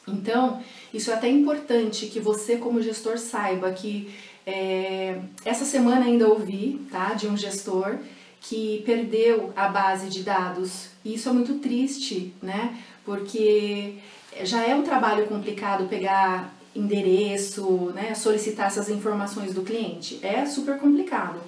Então, 0.07 0.61
isso 0.93 1.11
é 1.11 1.13
até 1.13 1.29
importante 1.29 2.07
que 2.07 2.19
você, 2.19 2.57
como 2.57 2.81
gestor, 2.81 3.17
saiba 3.17 3.71
que 3.71 4.13
é, 4.45 5.19
essa 5.43 5.65
semana 5.65 6.05
ainda 6.05 6.27
ouvi 6.27 6.85
tá, 6.91 7.13
de 7.13 7.27
um 7.27 7.35
gestor 7.35 7.97
que 8.39 8.83
perdeu 8.85 9.51
a 9.55 9.67
base 9.67 10.07
de 10.07 10.21
dados. 10.21 10.89
E 11.03 11.15
isso 11.15 11.27
é 11.27 11.31
muito 11.31 11.55
triste, 11.55 12.33
né? 12.41 12.77
Porque 13.03 13.95
já 14.43 14.63
é 14.63 14.75
um 14.75 14.83
trabalho 14.83 15.25
complicado 15.25 15.87
pegar 15.87 16.53
endereço, 16.75 17.91
né, 17.95 18.13
solicitar 18.13 18.67
essas 18.67 18.89
informações 18.89 19.53
do 19.53 19.61
cliente. 19.61 20.19
É 20.21 20.45
super 20.45 20.77
complicado. 20.77 21.39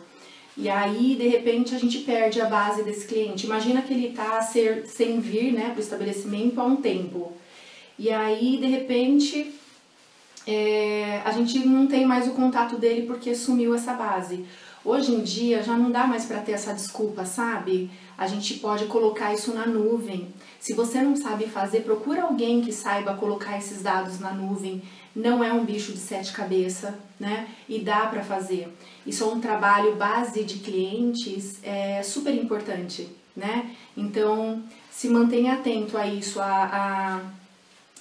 E 0.56 0.70
aí, 0.70 1.16
de 1.16 1.28
repente, 1.28 1.76
a 1.76 1.78
gente 1.78 2.00
perde 2.00 2.42
a 2.42 2.46
base 2.46 2.82
desse 2.82 3.06
cliente. 3.06 3.46
Imagina 3.46 3.82
que 3.82 3.94
ele 3.94 4.08
está 4.08 4.42
sem 4.42 5.20
vir 5.20 5.52
né, 5.52 5.70
para 5.70 5.78
o 5.78 5.84
estabelecimento 5.84 6.60
há 6.60 6.64
um 6.64 6.78
tempo. 6.78 7.34
E 8.00 8.10
aí, 8.12 8.58
de 8.58 8.68
repente, 8.68 9.54
é, 10.46 11.22
a 11.25 11.32
gente 11.32 11.60
não 11.60 11.88
tem 11.88 12.06
mais 12.06 12.27
o 12.27 12.32
contato 12.32 12.77
dele 12.77 13.08
porque 13.08 13.36
sumiu 13.36 13.75
essa 13.75 13.94
base. 13.94 14.46
Hoje 14.86 15.12
em 15.12 15.22
dia 15.22 15.62
já 15.62 15.75
não 15.75 15.92
dá 15.92 16.08
mais 16.08 16.24
para 16.24 16.39
ter 16.39 16.54
essa 16.54 16.74
desculpa, 16.74 17.25
sabe? 17.25 17.92
A 18.18 18.25
gente 18.25 18.54
pode 18.54 18.86
colocar 18.86 19.34
isso 19.34 19.54
na 19.54 19.66
nuvem. 19.66 20.30
Se 20.62 20.74
você 20.74 21.01
não 21.01 21.13
sabe 21.16 21.46
fazer, 21.48 21.82
procura 21.82 22.24
alguém 22.24 22.62
que 22.62 22.72
saiba 22.72 23.13
colocar 23.16 23.58
esses 23.58 23.82
dados 23.82 24.20
na 24.20 24.32
nuvem. 24.32 24.82
Não 25.13 25.44
é 25.44 25.51
um 25.51 25.66
bicho 25.66 25.92
de 25.92 25.98
sete 25.98 26.32
cabeças, 26.32 26.94
né? 27.20 27.50
E 27.68 27.80
dá 27.80 28.06
para 28.06 28.24
fazer. 28.24 28.74
Isso 29.06 29.25
é 29.25 29.27
um 29.27 29.42
trabalho 29.42 29.98
base 29.98 30.46
de 30.46 30.60
clientes 30.60 31.60
é 31.63 32.01
super 32.01 32.34
importante, 32.34 33.10
né? 33.36 33.72
Então 33.98 34.63
se 34.89 35.10
mantenha 35.10 35.56
atento 35.56 35.98
a 35.98 36.08
isso, 36.08 36.39
a, 36.39 36.63
a 36.63 37.22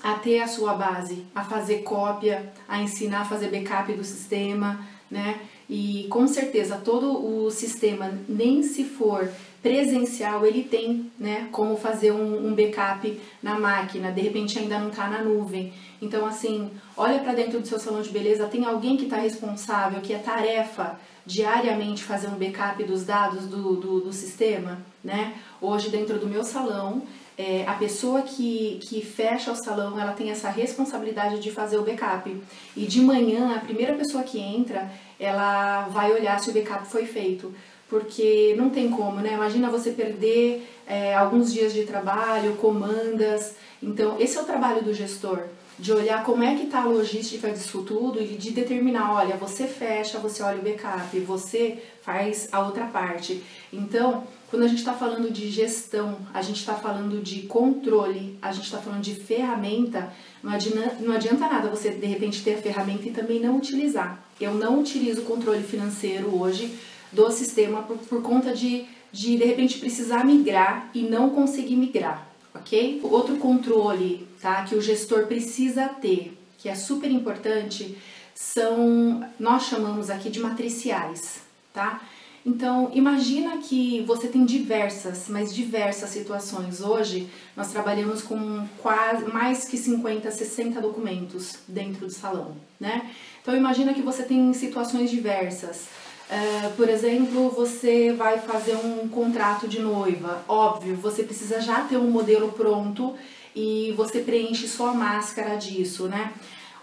a 0.02 0.14
ter 0.14 0.40
a 0.40 0.48
sua 0.48 0.74
base, 0.74 1.24
a 1.34 1.42
fazer 1.44 1.78
cópia, 1.78 2.52
a 2.68 2.80
ensinar 2.80 3.22
a 3.22 3.24
fazer 3.24 3.48
backup 3.48 3.92
do 3.92 4.04
sistema, 4.04 4.80
né? 5.10 5.40
E 5.68 6.06
com 6.10 6.26
certeza 6.28 6.76
todo 6.76 7.44
o 7.44 7.50
sistema, 7.50 8.12
nem 8.28 8.62
se 8.62 8.84
for 8.84 9.28
presencial, 9.62 10.46
ele 10.46 10.62
tem, 10.62 11.10
né, 11.18 11.48
como 11.50 11.76
fazer 11.76 12.12
um, 12.12 12.46
um 12.46 12.54
backup 12.54 13.20
na 13.42 13.58
máquina, 13.58 14.12
de 14.12 14.20
repente 14.20 14.60
ainda 14.60 14.78
não 14.78 14.90
está 14.90 15.08
na 15.08 15.22
nuvem. 15.22 15.72
Então, 16.00 16.24
assim, 16.24 16.70
olha 16.96 17.18
para 17.18 17.34
dentro 17.34 17.58
do 17.58 17.66
seu 17.66 17.80
salão 17.80 18.00
de 18.00 18.10
beleza, 18.10 18.46
tem 18.46 18.64
alguém 18.64 18.96
que 18.96 19.04
está 19.04 19.16
responsável, 19.16 20.00
que 20.00 20.12
é 20.12 20.18
tarefa 20.18 21.00
diariamente 21.24 22.04
fazer 22.04 22.28
um 22.28 22.38
backup 22.38 22.84
dos 22.84 23.04
dados 23.04 23.46
do, 23.46 23.74
do, 23.74 24.00
do 24.02 24.12
sistema, 24.12 24.78
né? 25.02 25.34
Hoje, 25.60 25.90
dentro 25.90 26.16
do 26.16 26.28
meu 26.28 26.44
salão, 26.44 27.02
é, 27.38 27.64
a 27.66 27.74
pessoa 27.74 28.22
que, 28.22 28.78
que 28.82 29.04
fecha 29.04 29.52
o 29.52 29.56
salão, 29.56 30.00
ela 30.00 30.12
tem 30.12 30.30
essa 30.30 30.48
responsabilidade 30.48 31.38
de 31.40 31.50
fazer 31.50 31.76
o 31.76 31.82
backup. 31.82 32.34
E 32.74 32.86
de 32.86 33.00
manhã, 33.00 33.54
a 33.54 33.60
primeira 33.60 33.94
pessoa 33.94 34.22
que 34.22 34.38
entra, 34.38 34.90
ela 35.20 35.88
vai 35.88 36.12
olhar 36.12 36.38
se 36.40 36.50
o 36.50 36.52
backup 36.52 36.86
foi 36.86 37.04
feito. 37.04 37.54
Porque 37.88 38.54
não 38.56 38.70
tem 38.70 38.90
como, 38.90 39.20
né? 39.20 39.34
Imagina 39.34 39.70
você 39.70 39.92
perder 39.92 40.66
é, 40.86 41.14
alguns 41.14 41.52
dias 41.52 41.72
de 41.72 41.84
trabalho, 41.84 42.56
comandas. 42.56 43.54
Então, 43.82 44.16
esse 44.18 44.36
é 44.36 44.40
o 44.40 44.44
trabalho 44.44 44.82
do 44.82 44.92
gestor 44.92 45.44
de 45.78 45.92
olhar 45.92 46.24
como 46.24 46.42
é 46.42 46.54
que 46.54 46.64
está 46.64 46.82
a 46.82 46.86
logística 46.86 47.50
disso 47.50 47.82
tudo 47.82 48.20
e 48.20 48.28
de 48.28 48.50
determinar, 48.50 49.12
olha, 49.12 49.36
você 49.36 49.66
fecha, 49.66 50.18
você 50.18 50.42
olha 50.42 50.58
o 50.58 50.62
backup, 50.62 51.18
você 51.20 51.82
faz 52.02 52.48
a 52.50 52.60
outra 52.60 52.86
parte. 52.86 53.42
Então, 53.72 54.24
quando 54.48 54.62
a 54.62 54.68
gente 54.68 54.78
está 54.78 54.92
falando 54.92 55.30
de 55.32 55.50
gestão, 55.50 56.18
a 56.32 56.40
gente 56.40 56.60
está 56.60 56.74
falando 56.74 57.20
de 57.22 57.42
controle, 57.42 58.38
a 58.40 58.52
gente 58.52 58.64
está 58.64 58.78
falando 58.78 59.02
de 59.02 59.14
ferramenta, 59.14 60.12
não 60.42 60.52
adianta, 60.52 60.96
não 61.00 61.14
adianta 61.14 61.48
nada 61.48 61.68
você 61.68 61.90
de 61.90 62.06
repente 62.06 62.42
ter 62.42 62.54
a 62.54 62.62
ferramenta 62.62 63.08
e 63.08 63.10
também 63.10 63.40
não 63.40 63.56
utilizar. 63.56 64.22
Eu 64.40 64.54
não 64.54 64.80
utilizo 64.80 65.22
o 65.22 65.24
controle 65.24 65.62
financeiro 65.62 66.40
hoje 66.40 66.78
do 67.10 67.30
sistema 67.30 67.82
por, 67.82 67.98
por 67.98 68.22
conta 68.22 68.52
de, 68.52 68.84
de 69.12 69.36
de 69.36 69.44
repente 69.44 69.78
precisar 69.78 70.24
migrar 70.24 70.90
e 70.94 71.02
não 71.02 71.30
conseguir 71.30 71.76
migrar, 71.76 72.28
ok? 72.54 73.00
Outro 73.02 73.36
controle 73.36 74.28
tá, 74.40 74.62
que 74.62 74.74
o 74.74 74.80
gestor 74.80 75.26
precisa 75.26 75.88
ter, 75.88 76.38
que 76.58 76.68
é 76.68 76.74
super 76.74 77.10
importante, 77.10 77.96
são, 78.34 79.28
nós 79.40 79.64
chamamos 79.64 80.10
aqui 80.10 80.30
de 80.30 80.38
matriciais, 80.38 81.40
tá? 81.72 82.00
Então, 82.46 82.92
imagina 82.94 83.58
que 83.58 84.02
você 84.02 84.28
tem 84.28 84.44
diversas, 84.44 85.24
mas 85.28 85.52
diversas 85.52 86.10
situações. 86.10 86.80
Hoje, 86.80 87.28
nós 87.56 87.72
trabalhamos 87.72 88.22
com 88.22 88.64
quase 88.78 89.24
mais 89.24 89.64
que 89.64 89.76
50, 89.76 90.30
60 90.30 90.80
documentos 90.80 91.58
dentro 91.66 92.06
do 92.06 92.12
salão, 92.12 92.56
né? 92.78 93.10
Então, 93.42 93.56
imagina 93.56 93.92
que 93.92 94.00
você 94.00 94.22
tem 94.22 94.52
situações 94.52 95.10
diversas. 95.10 95.88
Uh, 96.30 96.72
por 96.76 96.88
exemplo, 96.88 97.50
você 97.50 98.12
vai 98.12 98.38
fazer 98.38 98.76
um 98.76 99.08
contrato 99.08 99.66
de 99.66 99.80
noiva. 99.80 100.44
Óbvio, 100.46 100.94
você 100.94 101.24
precisa 101.24 101.60
já 101.60 101.80
ter 101.80 101.96
um 101.96 102.12
modelo 102.12 102.52
pronto 102.52 103.16
e 103.56 103.92
você 103.96 104.20
preenche 104.20 104.68
só 104.68 104.90
a 104.90 104.94
máscara 104.94 105.56
disso, 105.56 106.06
né? 106.06 106.32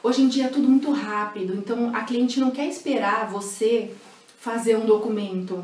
Hoje 0.02 0.24
em 0.24 0.28
dia 0.28 0.48
é 0.48 0.50
tudo 0.50 0.68
muito 0.68 0.92
rápido, 0.92 1.56
então 1.56 1.96
a 1.96 2.02
cliente 2.02 2.38
não 2.38 2.52
quer 2.52 2.68
esperar 2.68 3.30
você 3.32 3.94
fazer 4.44 4.76
um 4.76 4.86
documento, 4.86 5.64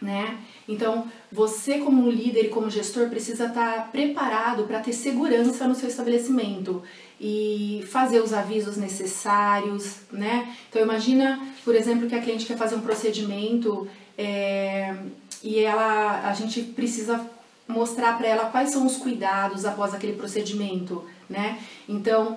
né? 0.00 0.38
Então, 0.68 1.10
você 1.30 1.78
como 1.78 2.08
líder 2.08 2.44
e 2.44 2.48
como 2.50 2.70
gestor 2.70 3.08
precisa 3.08 3.46
estar 3.46 3.90
preparado 3.90 4.62
para 4.62 4.78
ter 4.78 4.92
segurança 4.92 5.66
no 5.66 5.74
seu 5.74 5.88
estabelecimento 5.88 6.84
e 7.20 7.84
fazer 7.90 8.20
os 8.20 8.32
avisos 8.32 8.76
necessários, 8.76 10.02
né? 10.12 10.54
Então, 10.68 10.80
imagina, 10.80 11.40
por 11.64 11.74
exemplo, 11.74 12.06
que 12.06 12.14
a 12.14 12.22
cliente 12.22 12.46
quer 12.46 12.56
fazer 12.56 12.76
um 12.76 12.80
procedimento 12.80 13.88
é, 14.16 14.94
e 15.42 15.58
ela, 15.58 16.28
a 16.28 16.32
gente 16.32 16.62
precisa 16.62 17.28
mostrar 17.66 18.16
para 18.16 18.28
ela 18.28 18.50
quais 18.50 18.70
são 18.70 18.86
os 18.86 18.98
cuidados 18.98 19.64
após 19.64 19.92
aquele 19.92 20.12
procedimento, 20.12 21.04
né? 21.28 21.58
Então, 21.88 22.36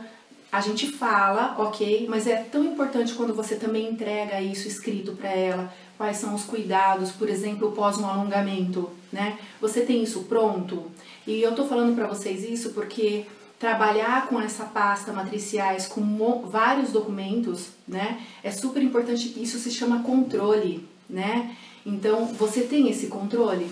a 0.51 0.61
gente 0.61 0.91
fala, 0.91 1.55
ok, 1.59 2.07
mas 2.09 2.25
é 2.25 2.37
tão 2.37 2.63
importante 2.63 3.13
quando 3.13 3.33
você 3.33 3.55
também 3.55 3.89
entrega 3.89 4.41
isso 4.41 4.67
escrito 4.67 5.11
para 5.11 5.29
ela, 5.29 5.73
quais 5.97 6.17
são 6.17 6.33
os 6.33 6.43
cuidados, 6.43 7.11
por 7.11 7.29
exemplo, 7.29 7.71
pós 7.71 7.97
um 7.97 8.07
alongamento, 8.07 8.89
né? 9.11 9.37
Você 9.61 9.81
tem 9.81 10.01
isso 10.01 10.23
pronto? 10.23 10.91
E 11.27 11.41
eu 11.41 11.53
tô 11.53 11.65
falando 11.65 11.95
para 11.95 12.07
vocês 12.07 12.43
isso 12.43 12.71
porque 12.71 13.25
trabalhar 13.59 14.27
com 14.27 14.39
essa 14.39 14.63
pasta 14.63 15.11
matriciais 15.11 15.85
com 15.85 16.41
vários 16.47 16.91
documentos, 16.91 17.67
né? 17.87 18.25
É 18.41 18.49
super 18.49 18.81
importante 18.81 19.35
isso 19.37 19.59
se 19.59 19.69
chama 19.69 20.01
controle, 20.01 20.87
né? 21.07 21.55
Então, 21.85 22.25
você 22.25 22.61
tem 22.61 22.89
esse 22.89 23.07
controle? 23.07 23.69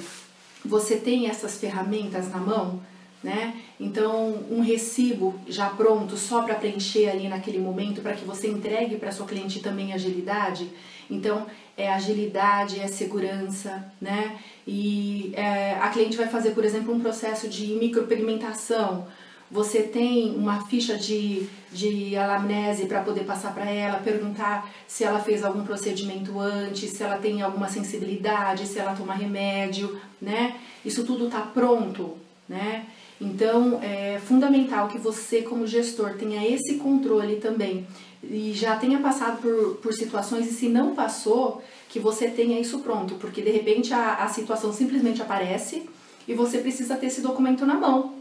Você 0.64 0.98
tem 0.98 1.28
essas 1.28 1.58
ferramentas 1.58 2.30
na 2.30 2.38
mão? 2.38 2.82
Né? 3.24 3.56
Então, 3.80 4.44
um 4.50 4.62
recibo 4.62 5.36
já 5.48 5.70
pronto 5.70 6.16
só 6.16 6.44
para 6.44 6.56
preencher 6.56 7.10
ali 7.10 7.28
naquele 7.28 7.60
momento 7.60 8.02
para 8.02 8.14
que 8.14 8.26
você 8.26 8.48
entregue 8.48 8.98
para 8.98 9.12
sua 9.12 9.26
cliente 9.26 9.60
também 9.60 9.94
agilidade. 9.94 10.70
Então, 11.10 11.46
é 11.76 11.92
agilidade, 11.92 12.80
é 12.80 12.88
segurança, 12.88 13.92
né? 14.02 14.38
E 14.68 15.32
é, 15.36 15.76
a 15.80 15.90
cliente 15.90 16.18
vai 16.18 16.28
fazer, 16.28 16.52
por 16.52 16.66
exemplo, 16.66 16.94
um 16.94 17.00
processo 17.00 17.48
de 17.48 17.68
micropigmentação. 17.76 19.08
Você 19.50 19.84
tem 19.84 20.36
uma 20.36 20.66
ficha 20.66 20.98
de, 20.98 21.48
de 21.72 22.18
anamnese 22.18 22.86
para 22.86 23.02
poder 23.02 23.24
passar 23.24 23.54
para 23.54 23.70
ela, 23.70 24.00
perguntar 24.00 24.70
se 24.86 25.06
ela 25.06 25.20
fez 25.20 25.44
algum 25.44 25.64
procedimento 25.64 26.38
antes, 26.38 26.92
se 26.92 27.02
ela 27.02 27.18
tem 27.18 27.42
alguma 27.42 27.70
sensibilidade, 27.70 28.68
se 28.68 28.78
ela 28.78 28.94
toma 28.94 29.14
remédio, 29.14 30.02
né? 30.22 30.58
Isso 30.84 31.06
tudo 31.06 31.28
está 31.28 31.40
pronto, 31.40 32.18
né? 32.50 32.86
Então, 33.20 33.80
é 33.82 34.20
fundamental 34.26 34.88
que 34.88 34.98
você, 34.98 35.42
como 35.42 35.66
gestor, 35.66 36.14
tenha 36.14 36.48
esse 36.48 36.76
controle 36.76 37.38
também 37.38 37.88
e 38.24 38.54
já 38.54 38.76
tenha 38.76 39.00
passado 39.00 39.42
por, 39.42 39.76
por 39.78 39.94
situações 39.94 40.48
e 40.48 40.54
se 40.54 40.68
não 40.70 40.94
passou, 40.94 41.64
que 41.90 42.00
você 42.00 42.28
tenha 42.28 42.60
isso 42.60 42.80
pronto, 42.80 43.16
porque 43.16 43.42
de 43.42 43.50
repente 43.50 43.94
a, 43.94 44.16
a 44.16 44.28
situação 44.28 44.74
simplesmente 44.74 45.22
aparece 45.22 45.90
e 46.28 46.34
você 46.34 46.60
precisa 46.60 46.96
ter 46.96 47.08
esse 47.08 47.22
documento 47.22 47.66
na 47.66 47.76
mão, 47.76 48.14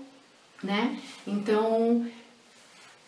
né? 0.62 0.98
Então, 1.26 2.06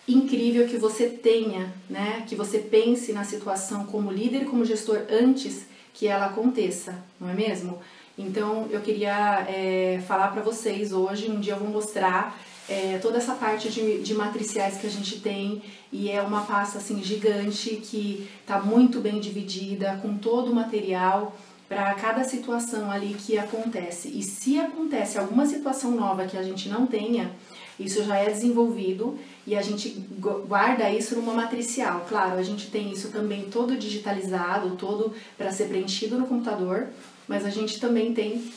incrível 0.07 0.67
que 0.67 0.77
você 0.77 1.09
tenha, 1.09 1.73
né? 1.89 2.25
Que 2.27 2.35
você 2.35 2.59
pense 2.59 3.13
na 3.13 3.25
situação 3.25 3.87
como 3.87 4.11
líder, 4.11 4.47
como 4.47 4.65
gestor 4.65 5.03
antes 5.11 5.67
que 5.95 6.07
ela 6.07 6.27
aconteça, 6.27 7.03
não 7.21 7.31
é 7.31 7.35
mesmo? 7.35 7.79
Então 8.19 8.67
eu 8.71 8.81
queria 8.81 9.47
é, 9.49 10.03
falar 10.09 10.29
para 10.29 10.43
vocês 10.43 10.93
hoje, 10.93 11.31
um 11.31 11.39
dia 11.39 11.53
eu 11.53 11.59
vou 11.59 11.69
mostrar 11.69 12.37
é, 12.69 12.99
toda 12.99 13.17
essa 13.17 13.35
parte 13.35 13.71
de, 13.71 14.03
de 14.03 14.13
matriciais 14.13 14.77
que 14.77 14.87
a 14.87 14.91
gente 14.91 15.21
tem 15.21 15.63
e 15.93 16.11
é 16.11 16.21
uma 16.21 16.43
pasta 16.43 16.79
assim 16.79 17.03
gigante 17.03 17.77
que 17.77 18.29
está 18.41 18.61
muito 18.61 19.01
bem 19.01 19.21
dividida 19.21 19.99
com 20.03 20.19
todo 20.19 20.51
o 20.51 20.55
material 20.55 21.35
para 21.69 21.95
cada 21.95 22.25
situação 22.25 22.91
ali 22.91 23.15
que 23.15 23.39
acontece. 23.39 24.09
E 24.09 24.23
se 24.23 24.59
acontece 24.59 25.17
alguma 25.19 25.47
situação 25.47 25.93
nova 25.93 26.27
que 26.27 26.37
a 26.37 26.43
gente 26.43 26.69
não 26.69 26.87
tenha, 26.87 27.31
isso 27.79 28.03
já 28.03 28.17
é 28.17 28.31
desenvolvido 28.31 29.17
e 29.47 29.55
a 29.55 29.63
gente 29.63 29.91
guarda 30.19 30.91
isso 30.91 31.15
numa 31.15 31.35
matricial. 31.35 32.05
Claro, 32.09 32.39
a 32.39 32.43
gente 32.43 32.71
tem 32.71 32.91
isso 32.91 33.11
também 33.11 33.45
todo 33.45 33.77
digitalizado, 33.77 34.77
todo 34.77 35.13
para 35.37 35.53
ser 35.53 35.69
preenchido 35.69 36.19
no 36.19 36.27
computador, 36.27 36.89
mas 37.29 37.45
a 37.45 37.51
gente 37.51 37.79
também 37.79 38.13
tem 38.15 38.51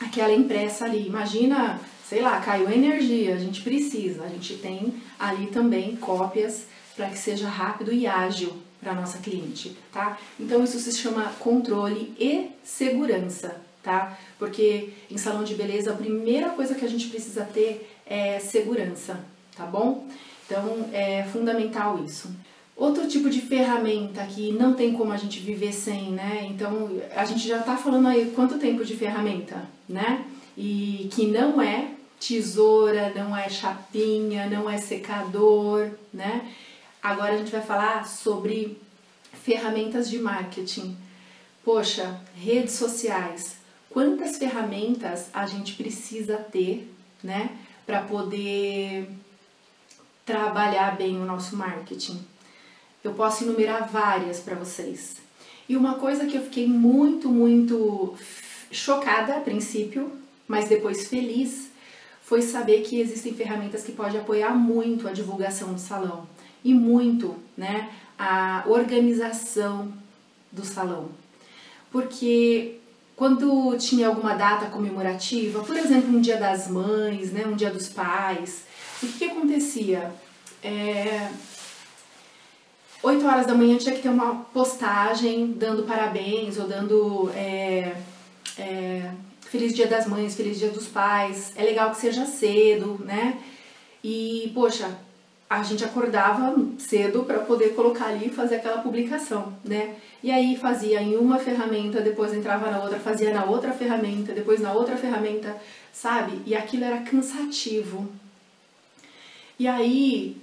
aquela 0.00 0.32
impressa 0.32 0.84
ali. 0.84 1.06
Imagina, 1.06 1.80
sei 2.08 2.22
lá, 2.22 2.40
caiu 2.40 2.70
energia, 2.70 3.34
a 3.34 3.38
gente 3.38 3.60
precisa, 3.62 4.24
a 4.24 4.28
gente 4.28 4.54
tem 4.54 4.94
ali 5.18 5.48
também 5.48 5.96
cópias 5.96 6.66
para 6.96 7.08
que 7.08 7.18
seja 7.18 7.48
rápido 7.48 7.92
e 7.92 8.06
ágil 8.06 8.52
para 8.80 8.94
nossa 8.94 9.18
cliente, 9.18 9.76
tá? 9.92 10.18
Então 10.38 10.62
isso 10.64 10.78
se 10.78 10.92
chama 10.96 11.32
controle 11.38 12.14
e 12.18 12.50
segurança, 12.64 13.60
tá? 13.82 14.18
Porque 14.38 14.90
em 15.10 15.16
salão 15.16 15.44
de 15.44 15.54
beleza 15.54 15.92
a 15.92 15.96
primeira 15.96 16.50
coisa 16.50 16.74
que 16.74 16.84
a 16.84 16.88
gente 16.88 17.08
precisa 17.08 17.44
ter 17.44 17.88
é 18.06 18.38
segurança, 18.40 19.20
tá 19.56 19.64
bom? 19.64 20.08
Então 20.44 20.88
é 20.92 21.24
fundamental 21.32 22.04
isso. 22.04 22.28
Outro 22.82 23.06
tipo 23.06 23.30
de 23.30 23.40
ferramenta 23.40 24.26
que 24.26 24.50
não 24.50 24.74
tem 24.74 24.92
como 24.92 25.12
a 25.12 25.16
gente 25.16 25.38
viver 25.38 25.72
sem, 25.72 26.10
né? 26.10 26.48
Então 26.50 26.90
a 27.14 27.24
gente 27.24 27.46
já 27.46 27.62
tá 27.62 27.76
falando 27.76 28.08
aí 28.08 28.32
quanto 28.34 28.58
tempo 28.58 28.84
de 28.84 28.96
ferramenta, 28.96 29.68
né? 29.88 30.24
E 30.58 31.08
que 31.12 31.28
não 31.28 31.62
é 31.62 31.90
tesoura, 32.18 33.12
não 33.14 33.36
é 33.36 33.48
chapinha, 33.48 34.50
não 34.50 34.68
é 34.68 34.78
secador, 34.78 35.90
né? 36.12 36.52
Agora 37.00 37.34
a 37.34 37.36
gente 37.36 37.52
vai 37.52 37.62
falar 37.62 38.04
sobre 38.04 38.76
ferramentas 39.32 40.10
de 40.10 40.18
marketing. 40.18 40.96
Poxa, 41.64 42.20
redes 42.34 42.74
sociais. 42.74 43.58
Quantas 43.90 44.38
ferramentas 44.38 45.28
a 45.32 45.46
gente 45.46 45.74
precisa 45.74 46.36
ter, 46.36 46.92
né, 47.22 47.50
para 47.86 48.00
poder 48.02 49.08
trabalhar 50.26 50.96
bem 50.96 51.16
o 51.22 51.24
nosso 51.24 51.56
marketing? 51.56 52.31
Eu 53.02 53.12
posso 53.14 53.44
enumerar 53.44 53.88
várias 53.88 54.40
para 54.40 54.54
vocês. 54.54 55.16
E 55.68 55.76
uma 55.76 55.94
coisa 55.94 56.26
que 56.26 56.36
eu 56.36 56.42
fiquei 56.42 56.66
muito, 56.66 57.28
muito 57.28 58.14
chocada 58.70 59.36
a 59.36 59.40
princípio, 59.40 60.10
mas 60.46 60.68
depois 60.68 61.08
feliz, 61.08 61.70
foi 62.22 62.42
saber 62.42 62.82
que 62.82 63.00
existem 63.00 63.34
ferramentas 63.34 63.82
que 63.82 63.92
podem 63.92 64.20
apoiar 64.20 64.54
muito 64.54 65.08
a 65.08 65.12
divulgação 65.12 65.74
do 65.74 65.80
salão 65.80 66.26
e 66.64 66.72
muito 66.72 67.36
né, 67.56 67.90
a 68.18 68.64
organização 68.66 69.92
do 70.50 70.64
salão. 70.64 71.08
Porque 71.90 72.78
quando 73.16 73.76
tinha 73.76 74.08
alguma 74.08 74.34
data 74.34 74.66
comemorativa, 74.66 75.62
por 75.62 75.76
exemplo, 75.76 76.16
um 76.16 76.20
dia 76.20 76.36
das 76.36 76.68
mães, 76.68 77.32
né, 77.32 77.46
um 77.46 77.54
dia 77.54 77.70
dos 77.70 77.88
pais, 77.88 78.64
o 79.02 79.06
que, 79.06 79.18
que 79.18 79.24
acontecia? 79.26 80.12
É, 80.62 81.30
8 83.02 83.26
horas 83.26 83.46
da 83.46 83.54
manhã 83.54 83.76
tinha 83.76 83.94
que 83.94 84.00
ter 84.00 84.08
uma 84.08 84.36
postagem 84.54 85.52
dando 85.52 85.82
parabéns 85.82 86.56
ou 86.56 86.68
dando 86.68 87.30
é, 87.34 87.96
é, 88.56 89.10
Feliz 89.40 89.74
Dia 89.74 89.88
das 89.88 90.06
Mães, 90.06 90.36
Feliz 90.36 90.56
Dia 90.58 90.70
dos 90.70 90.86
Pais. 90.86 91.52
É 91.56 91.64
legal 91.64 91.90
que 91.90 91.96
seja 91.96 92.24
cedo, 92.24 93.00
né? 93.04 93.38
E, 94.04 94.52
poxa, 94.54 94.88
a 95.50 95.64
gente 95.64 95.84
acordava 95.84 96.54
cedo 96.78 97.24
para 97.24 97.40
poder 97.40 97.74
colocar 97.74 98.06
ali 98.06 98.28
e 98.28 98.30
fazer 98.30 98.56
aquela 98.56 98.80
publicação, 98.80 99.52
né? 99.64 99.96
E 100.22 100.30
aí 100.30 100.56
fazia 100.56 101.02
em 101.02 101.16
uma 101.16 101.40
ferramenta, 101.40 102.00
depois 102.00 102.32
entrava 102.32 102.70
na 102.70 102.84
outra, 102.84 103.00
fazia 103.00 103.34
na 103.34 103.44
outra 103.44 103.72
ferramenta, 103.72 104.32
depois 104.32 104.60
na 104.60 104.72
outra 104.72 104.96
ferramenta, 104.96 105.56
sabe? 105.92 106.40
E 106.46 106.54
aquilo 106.54 106.84
era 106.84 107.00
cansativo. 107.00 108.08
E 109.58 109.66
aí 109.66 110.36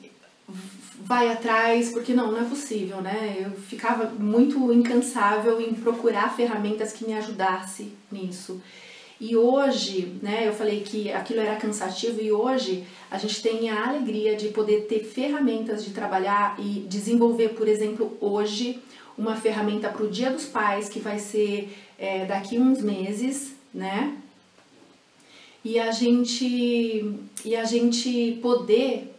vai 1.01 1.31
atrás, 1.31 1.91
porque 1.91 2.13
não, 2.13 2.31
não 2.31 2.41
é 2.41 2.43
possível, 2.43 3.01
né? 3.01 3.37
Eu 3.39 3.51
ficava 3.51 4.09
muito 4.09 4.71
incansável 4.73 5.59
em 5.61 5.73
procurar 5.73 6.35
ferramentas 6.35 6.91
que 6.91 7.05
me 7.05 7.13
ajudassem 7.13 7.93
nisso. 8.11 8.61
E 9.19 9.35
hoje, 9.35 10.17
né, 10.21 10.47
eu 10.47 10.53
falei 10.53 10.79
que 10.79 11.11
aquilo 11.11 11.41
era 11.41 11.57
cansativo 11.57 12.21
e 12.21 12.31
hoje 12.31 12.85
a 13.11 13.17
gente 13.17 13.41
tem 13.41 13.69
a 13.69 13.89
alegria 13.89 14.35
de 14.35 14.47
poder 14.47 14.85
ter 14.87 15.03
ferramentas 15.03 15.83
de 15.83 15.91
trabalhar 15.91 16.55
e 16.57 16.85
desenvolver, 16.87 17.49
por 17.49 17.67
exemplo, 17.67 18.17
hoje 18.21 18.79
uma 19.17 19.35
ferramenta 19.35 19.89
para 19.89 20.05
o 20.05 20.09
Dia 20.09 20.31
dos 20.31 20.45
Pais 20.45 20.87
que 20.87 20.99
vai 20.99 21.19
ser 21.19 21.77
é, 21.97 22.25
daqui 22.25 22.57
uns 22.57 22.81
meses, 22.81 23.55
né? 23.73 24.15
E 25.65 25.77
a 25.77 25.91
gente 25.91 27.13
e 27.43 27.55
a 27.57 27.65
gente 27.65 28.39
poder 28.41 29.13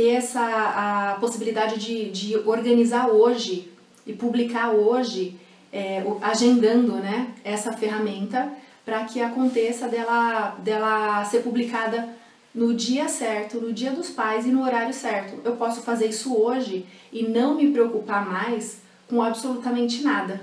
ter 0.00 0.14
essa 0.14 0.40
a 0.40 1.20
possibilidade 1.20 1.78
de, 1.78 2.10
de 2.10 2.36
organizar 2.48 3.08
hoje 3.08 3.70
e 4.06 4.14
publicar 4.14 4.70
hoje, 4.70 5.36
é, 5.70 6.02
agendando, 6.22 6.94
né, 6.94 7.34
essa 7.44 7.70
ferramenta 7.72 8.50
para 8.82 9.04
que 9.04 9.20
aconteça 9.20 9.88
dela, 9.88 10.56
dela 10.60 11.22
ser 11.26 11.40
publicada 11.40 12.08
no 12.54 12.74
dia 12.74 13.08
certo, 13.08 13.60
no 13.60 13.74
dia 13.74 13.92
dos 13.92 14.08
pais 14.08 14.46
e 14.46 14.48
no 14.48 14.62
horário 14.62 14.94
certo. 14.94 15.38
Eu 15.44 15.54
posso 15.56 15.82
fazer 15.82 16.06
isso 16.06 16.34
hoje 16.34 16.86
e 17.12 17.22
não 17.22 17.54
me 17.56 17.70
preocupar 17.70 18.26
mais 18.26 18.80
com 19.06 19.22
absolutamente 19.22 20.02
nada, 20.02 20.40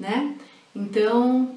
né? 0.00 0.34
Então, 0.74 1.54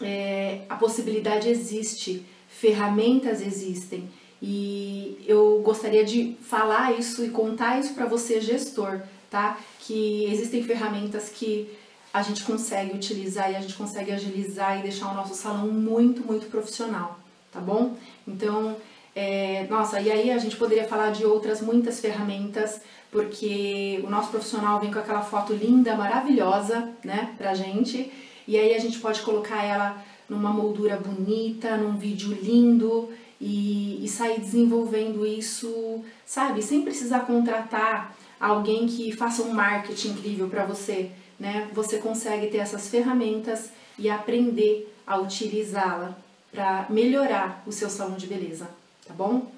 é, 0.00 0.62
a 0.70 0.74
possibilidade 0.74 1.48
existe, 1.50 2.24
ferramentas 2.48 3.42
existem 3.42 4.08
e 4.42 5.24
eu 5.26 5.60
gostaria 5.64 6.04
de 6.04 6.36
falar 6.42 6.98
isso 6.98 7.24
e 7.24 7.30
contar 7.30 7.80
isso 7.80 7.94
para 7.94 8.06
você, 8.06 8.40
gestor, 8.40 9.00
tá? 9.30 9.58
Que 9.80 10.26
existem 10.26 10.62
ferramentas 10.62 11.30
que 11.30 11.70
a 12.12 12.22
gente 12.22 12.44
consegue 12.44 12.94
utilizar 12.94 13.50
e 13.50 13.56
a 13.56 13.60
gente 13.60 13.74
consegue 13.74 14.12
agilizar 14.12 14.78
e 14.78 14.82
deixar 14.82 15.10
o 15.10 15.14
nosso 15.14 15.34
salão 15.34 15.68
muito, 15.68 16.26
muito 16.26 16.46
profissional, 16.46 17.18
tá 17.52 17.60
bom? 17.60 17.96
Então, 18.26 18.76
é, 19.14 19.66
nossa, 19.68 20.00
e 20.00 20.10
aí 20.10 20.30
a 20.30 20.38
gente 20.38 20.56
poderia 20.56 20.84
falar 20.84 21.10
de 21.10 21.24
outras 21.24 21.60
muitas 21.60 22.00
ferramentas, 22.00 22.80
porque 23.10 24.00
o 24.04 24.10
nosso 24.10 24.30
profissional 24.30 24.80
vem 24.80 24.92
com 24.92 24.98
aquela 24.98 25.22
foto 25.22 25.52
linda, 25.52 25.96
maravilhosa, 25.96 26.90
né, 27.04 27.34
pra 27.38 27.54
gente, 27.54 28.12
e 28.46 28.58
aí 28.58 28.74
a 28.74 28.78
gente 28.78 28.98
pode 28.98 29.22
colocar 29.22 29.62
ela 29.64 30.02
numa 30.28 30.50
moldura 30.50 30.96
bonita, 30.96 31.76
num 31.76 31.96
vídeo 31.96 32.32
lindo 32.32 33.10
e, 33.40 34.04
e 34.04 34.08
sair 34.08 34.40
desenvolvendo 34.40 35.26
isso, 35.26 36.02
sabe, 36.24 36.62
sem 36.62 36.82
precisar 36.82 37.20
contratar 37.20 38.16
alguém 38.40 38.86
que 38.86 39.12
faça 39.12 39.42
um 39.42 39.52
marketing 39.52 40.08
incrível 40.10 40.48
para 40.48 40.64
você 40.64 41.10
né, 41.38 41.68
você 41.72 41.98
consegue 41.98 42.48
ter 42.48 42.58
essas 42.58 42.88
ferramentas 42.88 43.70
e 43.98 44.08
aprender 44.08 44.92
a 45.06 45.18
utilizá-la 45.18 46.16
para 46.50 46.86
melhorar 46.88 47.62
o 47.66 47.72
seu 47.72 47.90
salão 47.90 48.16
de 48.16 48.26
beleza, 48.26 48.68
tá 49.06 49.12
bom? 49.12 49.50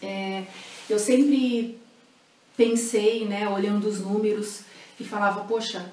É, 0.00 0.44
eu 0.90 0.98
sempre 0.98 1.78
pensei, 2.56 3.24
né, 3.24 3.48
olhando 3.48 3.86
os 3.88 4.00
números 4.00 4.60
e 4.98 5.04
falava, 5.04 5.44
poxa, 5.44 5.90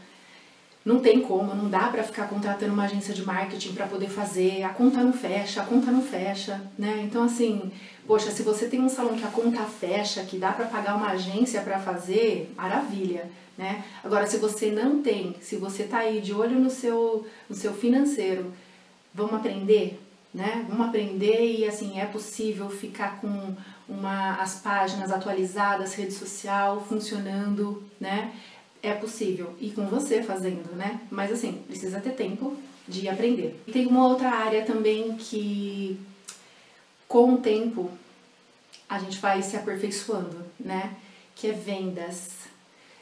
não 0.86 1.00
tem 1.00 1.22
como, 1.22 1.54
não 1.54 1.70
dá 1.70 1.88
para 1.88 2.04
ficar 2.04 2.28
contratando 2.28 2.74
uma 2.74 2.86
agência 2.86 3.14
de 3.14 3.26
marketing 3.26 3.74
para 3.74 3.86
poder 3.88 4.10
fazer, 4.10 4.64
a 4.64 4.70
conta 4.70 5.04
não 5.04 5.12
fecha, 5.12 5.62
a 5.62 5.66
conta 5.66 5.92
não 5.92 6.02
fecha, 6.02 6.62
né? 6.78 7.02
Então 7.04 7.24
assim, 7.24 7.72
poxa, 8.08 8.32
se 8.32 8.44
você 8.44 8.68
tem 8.68 8.80
um 8.80 8.90
salão 8.90 9.18
que 9.18 9.26
a 9.26 9.30
conta 9.30 9.64
fecha, 9.64 10.24
que 10.24 10.38
dá 10.38 10.52
para 10.54 10.66
pagar 10.66 10.96
uma 10.96 11.12
agência 11.12 11.62
para 11.62 11.80
fazer, 11.80 12.54
maravilha, 12.56 13.30
né? 13.58 13.84
Agora 14.04 14.26
se 14.26 14.38
você 14.38 14.72
não 14.72 15.02
tem, 15.02 15.36
se 15.42 15.58
você 15.58 15.84
tá 15.84 16.00
aí 16.00 16.22
de 16.22 16.34
olho 16.34 16.58
no 16.60 16.70
seu 16.70 17.28
no 17.50 17.56
seu 17.56 17.74
financeiro, 17.74 18.54
vamos 19.14 19.34
aprender, 19.34 20.00
né? 20.34 20.66
Vamos 20.70 20.88
aprender 20.88 21.58
e 21.58 21.68
assim, 21.68 22.00
é 22.00 22.06
possível 22.06 22.70
ficar 22.70 23.20
com 23.20 23.54
uma 23.88 24.36
as 24.36 24.56
páginas 24.62 25.12
atualizadas, 25.12 25.96
rede 25.96 26.14
social 26.14 26.86
funcionando, 26.88 27.84
né? 28.00 28.32
É 28.82 28.94
possível 28.94 29.56
e 29.60 29.72
com 29.72 29.86
você 29.86 30.24
fazendo, 30.24 30.76
né? 30.76 31.02
Mas 31.12 31.32
assim, 31.32 31.64
precisa 31.68 32.00
ter 32.00 32.12
tempo 32.12 32.56
de 32.88 33.08
aprender. 33.08 33.62
E 33.68 33.72
tem 33.72 33.88
uma 33.88 34.08
outra 34.08 34.30
área 34.30 34.66
também 34.66 35.16
que 35.18 36.00
com 37.08 37.34
o 37.34 37.38
tempo 37.38 37.92
a 38.88 38.98
gente 38.98 39.20
vai 39.20 39.42
se 39.42 39.56
aperfeiçoando, 39.56 40.46
né? 40.60 40.96
Que 41.36 41.48
é 41.48 41.52
vendas. 41.52 42.40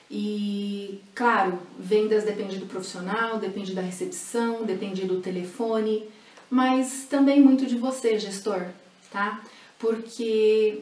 E, 0.09 1.01
claro, 1.13 1.59
vendas 1.77 2.23
depende 2.23 2.57
do 2.57 2.65
profissional, 2.65 3.37
depende 3.39 3.73
da 3.73 3.81
recepção, 3.81 4.63
depende 4.63 5.05
do 5.05 5.19
telefone, 5.21 6.07
mas 6.49 7.05
também 7.09 7.41
muito 7.41 7.65
de 7.65 7.77
você, 7.77 8.17
gestor, 8.17 8.67
tá? 9.11 9.41
Porque 9.77 10.81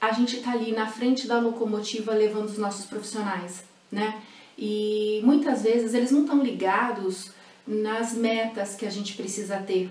a 0.00 0.12
gente 0.12 0.38
tá 0.38 0.52
ali 0.52 0.72
na 0.72 0.86
frente 0.86 1.26
da 1.26 1.38
locomotiva 1.38 2.12
levando 2.12 2.48
os 2.48 2.58
nossos 2.58 2.84
profissionais, 2.86 3.64
né? 3.90 4.22
E 4.58 5.20
muitas 5.24 5.62
vezes 5.62 5.94
eles 5.94 6.10
não 6.10 6.22
estão 6.22 6.42
ligados 6.42 7.30
nas 7.66 8.14
metas 8.14 8.74
que 8.74 8.86
a 8.86 8.90
gente 8.90 9.14
precisa 9.14 9.58
ter. 9.58 9.90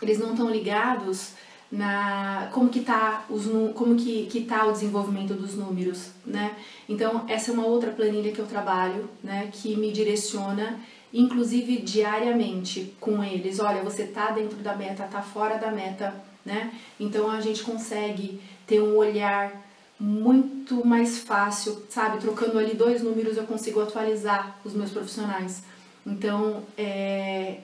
Eles 0.00 0.18
não 0.18 0.32
estão 0.32 0.50
ligados 0.50 1.32
na 1.70 2.50
como 2.52 2.68
que 2.68 2.80
tá 2.80 3.24
os 3.28 3.46
como 3.74 3.96
que, 3.96 4.26
que 4.26 4.42
tá 4.42 4.66
o 4.66 4.72
desenvolvimento 4.72 5.34
dos 5.34 5.54
números, 5.54 6.10
né? 6.24 6.54
Então 6.88 7.24
essa 7.26 7.50
é 7.50 7.54
uma 7.54 7.66
outra 7.66 7.90
planilha 7.90 8.32
que 8.32 8.38
eu 8.38 8.46
trabalho, 8.46 9.08
né, 9.22 9.50
que 9.52 9.76
me 9.76 9.90
direciona 9.90 10.78
inclusive 11.12 11.78
diariamente 11.78 12.92
com 13.00 13.22
eles. 13.22 13.60
Olha, 13.60 13.82
você 13.82 14.04
tá 14.04 14.32
dentro 14.32 14.58
da 14.58 14.74
meta, 14.74 15.04
tá 15.04 15.22
fora 15.22 15.56
da 15.56 15.70
meta, 15.70 16.12
né? 16.44 16.72
Então 16.98 17.30
a 17.30 17.40
gente 17.40 17.62
consegue 17.62 18.40
ter 18.66 18.80
um 18.80 18.96
olhar 18.96 19.63
muito 20.04 20.86
mais 20.86 21.20
fácil, 21.20 21.82
sabe? 21.88 22.18
Trocando 22.18 22.58
ali 22.58 22.74
dois 22.74 23.02
números 23.02 23.38
eu 23.38 23.44
consigo 23.44 23.80
atualizar 23.80 24.58
os 24.62 24.74
meus 24.74 24.90
profissionais. 24.90 25.62
Então, 26.06 26.62
é, 26.76 27.60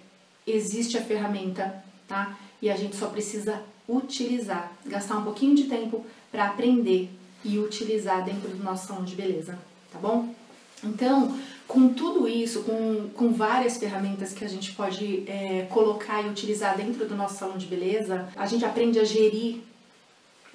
existe 0.47 0.97
a 0.97 1.03
ferramenta, 1.03 1.85
tá? 2.09 2.39
E 2.63 2.71
a 2.71 2.77
gente 2.77 2.97
só 2.97 3.09
precisa 3.09 3.61
utilizar, 3.87 4.73
gastar 4.87 5.19
um 5.19 5.25
pouquinho 5.25 5.55
de 5.55 5.65
tempo 5.65 6.05
para 6.33 6.47
aprender 6.47 7.11
e 7.45 7.59
utilizar 7.59 8.25
dentro 8.25 8.49
do 8.49 8.63
nosso 8.63 8.87
salão 8.87 9.05
de 9.05 9.15
beleza, 9.15 9.59
tá 9.93 9.99
bom? 9.99 10.35
Então, 10.83 11.39
com 11.69 11.93
tudo 11.93 12.27
isso, 12.27 12.63
com, 12.63 13.11
com 13.15 13.33
várias 13.33 13.77
ferramentas 13.77 14.33
que 14.33 14.45
a 14.45 14.49
gente 14.49 14.73
pode 14.73 15.25
é, 15.27 15.67
colocar 15.71 16.23
e 16.23 16.29
utilizar 16.31 16.77
dentro 16.77 17.07
do 17.07 17.15
nosso 17.15 17.37
salão 17.39 17.59
de 17.59 17.67
beleza, 17.67 18.29
a 18.35 18.47
gente 18.47 18.65
aprende 18.65 18.99
a 18.99 19.05
gerir, 19.05 19.61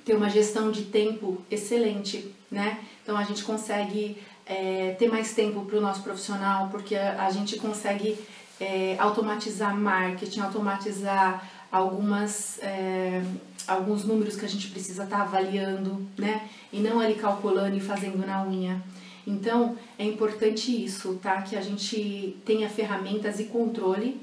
ter 0.05 0.15
uma 0.15 0.29
gestão 0.29 0.71
de 0.71 0.83
tempo 0.83 1.41
excelente, 1.49 2.31
né? 2.49 2.79
Então 3.03 3.17
a 3.17 3.23
gente 3.23 3.43
consegue 3.43 4.17
é, 4.45 4.95
ter 4.99 5.09
mais 5.09 5.33
tempo 5.33 5.65
para 5.65 5.77
o 5.77 5.81
nosso 5.81 6.03
profissional, 6.03 6.69
porque 6.69 6.95
a, 6.95 7.25
a 7.25 7.31
gente 7.31 7.57
consegue 7.57 8.17
é, 8.59 8.95
automatizar 8.99 9.75
marketing, 9.75 10.41
automatizar 10.41 11.49
algumas 11.71 12.59
é, 12.59 13.23
alguns 13.67 14.05
números 14.05 14.35
que 14.35 14.45
a 14.45 14.49
gente 14.49 14.69
precisa 14.69 15.03
estar 15.03 15.17
tá 15.17 15.23
avaliando, 15.23 16.05
né? 16.17 16.47
E 16.71 16.79
não 16.79 16.99
ali 16.99 17.15
calculando 17.15 17.75
e 17.75 17.79
fazendo 17.79 18.25
na 18.25 18.43
unha. 18.45 18.81
Então 19.25 19.75
é 19.97 20.05
importante 20.05 20.71
isso, 20.71 21.19
tá? 21.21 21.41
Que 21.41 21.55
a 21.55 21.61
gente 21.61 22.37
tenha 22.45 22.69
ferramentas 22.69 23.39
e 23.39 23.45
controle 23.45 24.21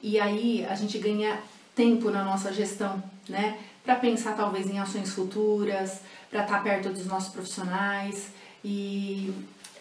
e 0.00 0.20
aí 0.20 0.64
a 0.68 0.74
gente 0.74 0.98
ganha 0.98 1.40
tempo 1.74 2.08
na 2.10 2.24
nossa 2.24 2.52
gestão, 2.52 3.02
né? 3.28 3.58
Para 3.84 3.96
pensar 3.96 4.34
talvez 4.34 4.68
em 4.68 4.78
ações 4.78 5.12
futuras, 5.12 6.00
para 6.30 6.42
estar 6.42 6.56
tá 6.56 6.62
perto 6.62 6.88
dos 6.88 7.06
nossos 7.06 7.32
profissionais 7.32 8.28
e 8.64 9.32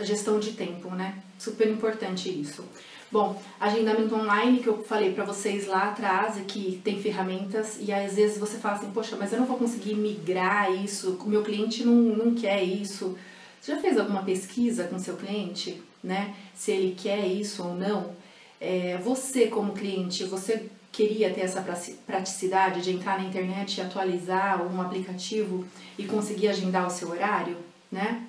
gestão 0.02 0.40
de 0.40 0.52
tempo, 0.52 0.90
né? 0.90 1.16
Super 1.40 1.70
importante 1.70 2.30
isso. 2.30 2.66
Bom, 3.10 3.40
agendamento 3.60 4.16
online 4.16 4.60
que 4.60 4.68
eu 4.68 4.84
falei 4.84 5.14
para 5.14 5.24
vocês 5.24 5.68
lá 5.68 5.90
atrás, 5.90 6.36
que 6.48 6.82
tem 6.84 7.02
ferramentas 7.02 7.78
e 7.80 7.94
às 7.94 8.16
vezes 8.16 8.40
você 8.40 8.58
fala 8.58 8.76
assim, 8.76 8.90
poxa, 8.90 9.16
mas 9.16 9.32
eu 9.32 9.40
não 9.40 9.46
vou 9.46 9.56
conseguir 9.58 9.94
migrar 9.94 10.74
isso, 10.74 11.18
o 11.24 11.30
meu 11.30 11.44
cliente 11.44 11.86
não, 11.86 11.94
não 11.94 12.34
quer 12.34 12.64
isso. 12.64 13.16
Você 13.62 13.76
já 13.76 13.80
fez 13.80 13.98
alguma 14.00 14.24
pesquisa 14.24 14.86
com 14.86 14.98
seu 15.00 15.16
cliente, 15.16 15.82
né? 16.04 16.36
Se 16.56 16.72
ele 16.72 16.96
quer 17.00 17.26
isso 17.28 17.64
ou 17.64 17.76
não? 17.76 18.16
É, 18.60 18.98
você 18.98 19.48
como 19.48 19.74
cliente, 19.74 20.24
você 20.26 20.70
queria 20.94 21.34
ter 21.34 21.42
essa 21.42 21.66
praticidade 22.06 22.82
de 22.84 22.92
entrar 22.92 23.18
na 23.18 23.28
internet 23.28 23.78
e 23.78 23.82
atualizar 23.82 24.62
um 24.62 24.80
aplicativo 24.80 25.66
e 25.98 26.06
conseguir 26.06 26.48
agendar 26.48 26.86
o 26.86 26.92
seu 26.92 27.10
horário, 27.10 27.58
né? 27.92 28.22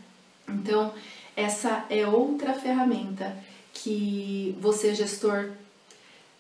Então, 0.49 0.93
essa 1.37 1.85
é 1.91 2.07
outra 2.07 2.55
ferramenta 2.55 3.37
que 3.73 4.57
você, 4.61 4.95
gestor, 4.95 5.51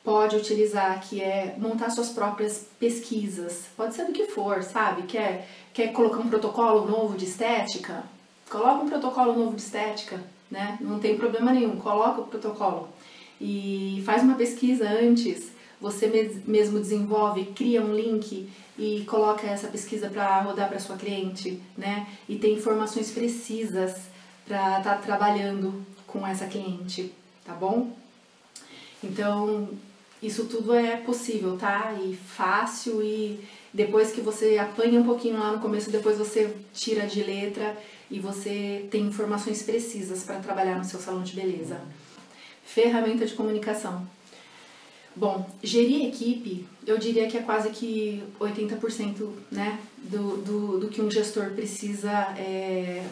pode 0.02 0.36
utilizar, 0.36 0.98
que 1.06 1.20
é 1.20 1.56
montar 1.58 1.90
suas 1.90 2.08
próprias 2.08 2.68
pesquisas. 2.80 3.66
Pode 3.76 3.94
ser 3.94 4.06
do 4.06 4.12
que 4.12 4.26
for, 4.26 4.62
sabe? 4.62 5.02
Quer, 5.02 5.46
quer 5.74 5.92
colocar 5.92 6.20
um 6.20 6.28
protocolo 6.28 6.86
novo 6.86 7.18
de 7.18 7.26
estética? 7.26 8.02
Coloca 8.48 8.84
um 8.84 8.88
protocolo 8.88 9.34
novo 9.34 9.56
de 9.56 9.62
estética, 9.62 10.22
né? 10.50 10.78
Não 10.80 10.98
tem 10.98 11.18
problema 11.18 11.52
nenhum, 11.52 11.76
coloca 11.76 12.22
o 12.22 12.26
protocolo. 12.26 12.88
E 13.38 14.02
faz 14.06 14.22
uma 14.22 14.36
pesquisa 14.36 14.88
antes, 14.88 15.53
você 15.80 16.06
mesmo 16.46 16.78
desenvolve, 16.78 17.46
cria 17.46 17.82
um 17.82 17.94
link 17.94 18.48
e 18.78 19.04
coloca 19.06 19.46
essa 19.46 19.68
pesquisa 19.68 20.08
para 20.08 20.40
rodar 20.40 20.68
para 20.68 20.78
sua 20.78 20.96
cliente, 20.96 21.60
né? 21.76 22.06
E 22.28 22.36
tem 22.36 22.54
informações 22.54 23.10
precisas 23.10 23.94
para 24.46 24.78
estar 24.78 24.82
tá 24.82 24.96
trabalhando 24.96 25.84
com 26.06 26.26
essa 26.26 26.46
cliente, 26.46 27.12
tá 27.44 27.52
bom? 27.52 27.92
Então, 29.02 29.68
isso 30.22 30.46
tudo 30.46 30.74
é 30.74 30.96
possível, 30.96 31.56
tá? 31.56 31.94
E 32.02 32.16
fácil 32.16 33.02
e 33.02 33.44
depois 33.72 34.12
que 34.12 34.20
você 34.20 34.56
apanha 34.58 35.00
um 35.00 35.04
pouquinho 35.04 35.38
lá 35.38 35.52
no 35.52 35.60
começo, 35.60 35.90
depois 35.90 36.16
você 36.16 36.54
tira 36.72 37.06
de 37.06 37.22
letra 37.22 37.76
e 38.10 38.20
você 38.20 38.86
tem 38.90 39.02
informações 39.02 39.62
precisas 39.62 40.22
para 40.22 40.38
trabalhar 40.38 40.78
no 40.78 40.84
seu 40.84 41.00
salão 41.00 41.22
de 41.22 41.34
beleza. 41.34 41.80
Ferramenta 42.64 43.26
de 43.26 43.34
comunicação. 43.34 44.06
Bom, 45.16 45.48
gerir 45.62 46.08
equipe, 46.08 46.66
eu 46.84 46.98
diria 46.98 47.28
que 47.28 47.38
é 47.38 47.42
quase 47.42 47.70
que 47.70 48.22
80% 48.40 49.30
né, 49.50 49.78
do, 49.98 50.38
do, 50.38 50.80
do 50.80 50.88
que 50.88 51.00
um 51.00 51.10
gestor 51.10 51.50
precisa 51.50 52.10
é, 52.36 53.06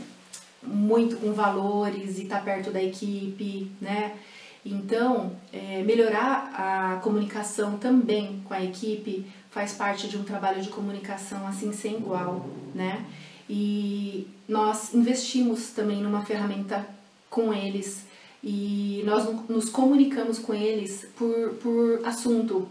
muito 0.63 1.17
com 1.17 1.33
valores 1.33 2.19
e 2.19 2.25
estar 2.25 2.39
tá 2.39 2.45
perto 2.45 2.71
da 2.73 2.83
equipe, 2.83 3.71
né? 3.81 4.17
Então, 4.65 5.33
é, 5.53 5.83
melhorar 5.83 6.53
a 6.55 7.01
comunicação 7.03 7.79
também 7.79 8.41
com 8.45 8.55
a 8.55 8.63
equipe 8.63 9.27
faz 9.51 9.73
parte 9.73 10.09
de 10.09 10.17
um 10.17 10.23
trabalho 10.23 10.63
de 10.63 10.69
comunicação 10.69 11.47
assim 11.47 11.73
sem 11.73 11.97
igual, 11.97 12.49
né? 12.75 13.05
E 13.49 14.27
nós 14.49 14.95
investimos 14.95 15.71
também 15.71 16.01
numa 16.01 16.25
ferramenta 16.25 16.87
com 17.29 17.53
eles 17.53 18.05
e 18.43 19.03
nós 19.05 19.25
nos 19.49 19.69
comunicamos 19.69 20.39
com 20.39 20.53
eles 20.53 21.07
por, 21.17 21.51
por 21.63 22.01
assunto, 22.05 22.69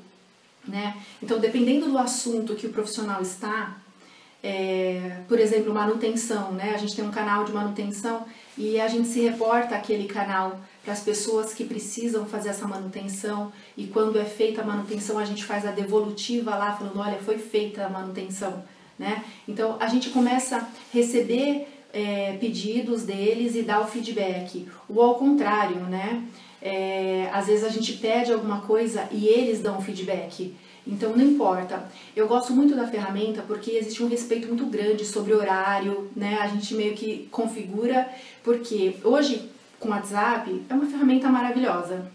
né? 0.68 0.98
Então, 1.24 1.40
dependendo 1.40 1.90
do 1.90 1.98
assunto 1.98 2.56
que 2.56 2.68
o 2.68 2.74
profissional 2.74 3.22
está, 3.22 3.78
é, 4.44 5.22
por 5.28 5.40
exemplo, 5.40 5.74
manutenção, 5.74 6.52
né? 6.52 6.74
A 6.76 6.78
gente 6.78 6.96
tem 6.96 7.06
um 7.06 7.12
canal 7.12 7.46
de 7.46 7.54
manutenção 7.54 8.26
e 8.58 8.80
a 8.80 8.88
gente 8.88 9.08
se 9.08 9.22
reporta 9.22 9.76
aquele 9.76 10.08
canal 10.08 10.60
para 10.84 10.94
as 10.94 11.02
pessoas 11.02 11.54
que 11.54 11.64
precisam 11.64 12.26
fazer 12.26 12.50
essa 12.50 12.68
manutenção 12.68 13.52
e 13.78 13.88
quando 13.88 14.20
é 14.20 14.26
feita 14.26 14.62
a 14.62 14.66
manutenção 14.66 15.20
a 15.20 15.26
gente 15.26 15.46
faz 15.46 15.66
a 15.66 15.72
devolutiva 15.72 16.56
lá 16.56 16.76
falando, 16.76 17.00
olha, 17.00 17.20
foi 17.20 17.38
feita 17.38 17.86
a 17.86 17.90
manutenção, 17.90 18.64
né? 18.98 19.24
Então 19.48 19.78
a 19.80 19.88
gente 19.88 20.10
começa 20.10 20.58
a 20.58 20.68
receber 20.92 21.68
é, 21.94 22.38
pedidos 22.40 23.04
deles 23.04 23.56
e 23.56 23.64
dar 23.64 23.82
o 23.82 23.88
feedback. 23.88 24.68
Ou 24.90 25.02
ao 25.02 25.16
contrário, 25.16 25.82
né? 25.82 26.24
É, 26.62 27.30
às 27.34 27.48
vezes 27.48 27.64
a 27.64 27.70
gente 27.70 27.94
pede 27.94 28.32
alguma 28.32 28.62
coisa 28.62 29.08
e 29.12 29.28
eles 29.28 29.62
dão 29.62 29.80
o 29.80 29.82
feedback. 29.82 30.54
Então 30.86 31.16
não 31.16 31.24
importa. 31.24 31.90
Eu 32.16 32.28
gosto 32.28 32.54
muito 32.54 32.76
da 32.76 32.88
ferramenta 32.88 33.42
porque 33.42 33.72
existe 33.72 34.04
um 34.04 34.08
respeito 34.08 34.48
muito 34.48 34.66
grande 34.66 35.06
sobre 35.06 35.34
horário, 35.34 36.10
né? 36.16 36.40
A 36.42 36.48
gente 36.48 36.74
meio 36.74 36.96
que 36.96 37.28
configura, 37.32 38.10
porque 38.44 38.96
hoje 39.04 39.50
com 39.80 39.90
o 39.90 39.92
WhatsApp 39.92 40.64
é 40.70 40.74
uma 40.74 40.86
ferramenta 40.86 41.30
maravilhosa. 41.30 42.06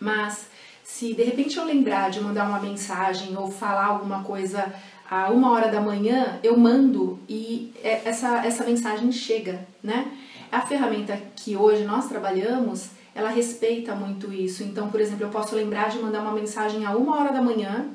Mas 0.00 0.46
se 0.84 1.14
de 1.14 1.22
repente 1.22 1.56
eu 1.56 1.64
lembrar 1.64 2.10
de 2.10 2.20
mandar 2.20 2.48
uma 2.48 2.60
mensagem 2.60 3.36
ou 3.36 3.50
falar 3.50 3.86
alguma 3.86 4.22
coisa 4.22 4.72
a 5.10 5.30
uma 5.30 5.50
hora 5.50 5.68
da 5.68 5.80
manhã, 5.80 6.38
eu 6.42 6.56
mando 6.56 7.18
e 7.28 7.72
é, 7.82 8.02
essa, 8.04 8.44
essa 8.44 8.64
mensagem 8.64 9.12
chega, 9.12 9.66
né? 9.82 10.10
A 10.50 10.60
ferramenta 10.60 11.18
que 11.36 11.56
hoje 11.56 11.84
nós 11.84 12.08
trabalhamos 12.08 12.90
ela 13.14 13.30
respeita 13.30 13.94
muito 13.94 14.32
isso. 14.32 14.62
Então, 14.62 14.90
por 14.90 15.00
exemplo, 15.00 15.24
eu 15.24 15.30
posso 15.30 15.54
lembrar 15.54 15.90
de 15.90 15.98
mandar 15.98 16.20
uma 16.20 16.32
mensagem 16.32 16.84
a 16.86 16.96
uma 16.96 17.18
hora 17.18 17.32
da 17.32 17.42
manhã 17.42 17.90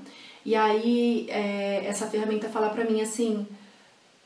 e 0.45 0.55
aí 0.55 1.27
é, 1.29 1.85
essa 1.85 2.07
ferramenta 2.07 2.47
fala 2.47 2.69
para 2.69 2.85
mim 2.85 3.01
assim, 3.01 3.45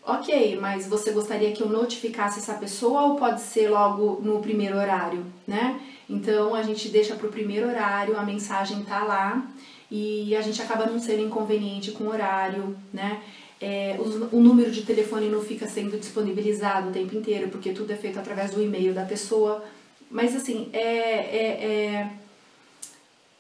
ok, 0.06 0.58
mas 0.60 0.88
você 0.88 1.12
gostaria 1.12 1.52
que 1.52 1.62
eu 1.62 1.70
notificasse 1.70 2.40
essa 2.40 2.54
pessoa 2.56 3.04
ou 3.04 3.16
pode 3.16 3.42
ser 3.42 3.70
logo 3.70 4.20
no 4.22 4.40
primeiro 4.40 4.78
horário, 4.78 5.26
né? 5.48 5.80
Então 6.10 6.54
a 6.54 6.62
gente 6.62 6.90
deixa 6.90 7.16
para 7.16 7.28
o 7.28 7.32
primeiro 7.32 7.68
horário, 7.68 8.20
a 8.20 8.24
mensagem 8.24 8.84
tá 8.84 9.04
lá 9.04 9.48
e 9.92 10.34
a 10.38 10.42
gente 10.42 10.62
acaba 10.62 10.86
não 10.86 11.00
sendo 11.00 11.22
inconveniente 11.22 11.92
com 11.92 12.06
o 12.06 12.10
horário, 12.10 12.78
né? 12.94 13.22
É, 13.60 13.98
o, 14.00 14.38
o, 14.38 14.42
número 14.42 14.72
de 14.72 14.84
telefone 14.84 15.30
não 15.30 15.42
fica 15.42 15.68
sendo 15.68 16.00
disponibilizado 16.00 16.90
o 16.90 16.92
tempo 16.92 17.16
inteiro, 17.16 17.50
porque 17.50 17.74
tudo 17.74 17.92
é 17.92 17.96
feito 17.98 18.18
através 18.18 18.52
do 18.52 18.64
e-mail 18.64 18.94
da 18.94 19.04
pessoa. 19.04 19.64
Mas 20.10 20.36
assim, 20.36 20.70
é, 20.74 20.80
é, 20.80 21.66
é, 21.66 22.12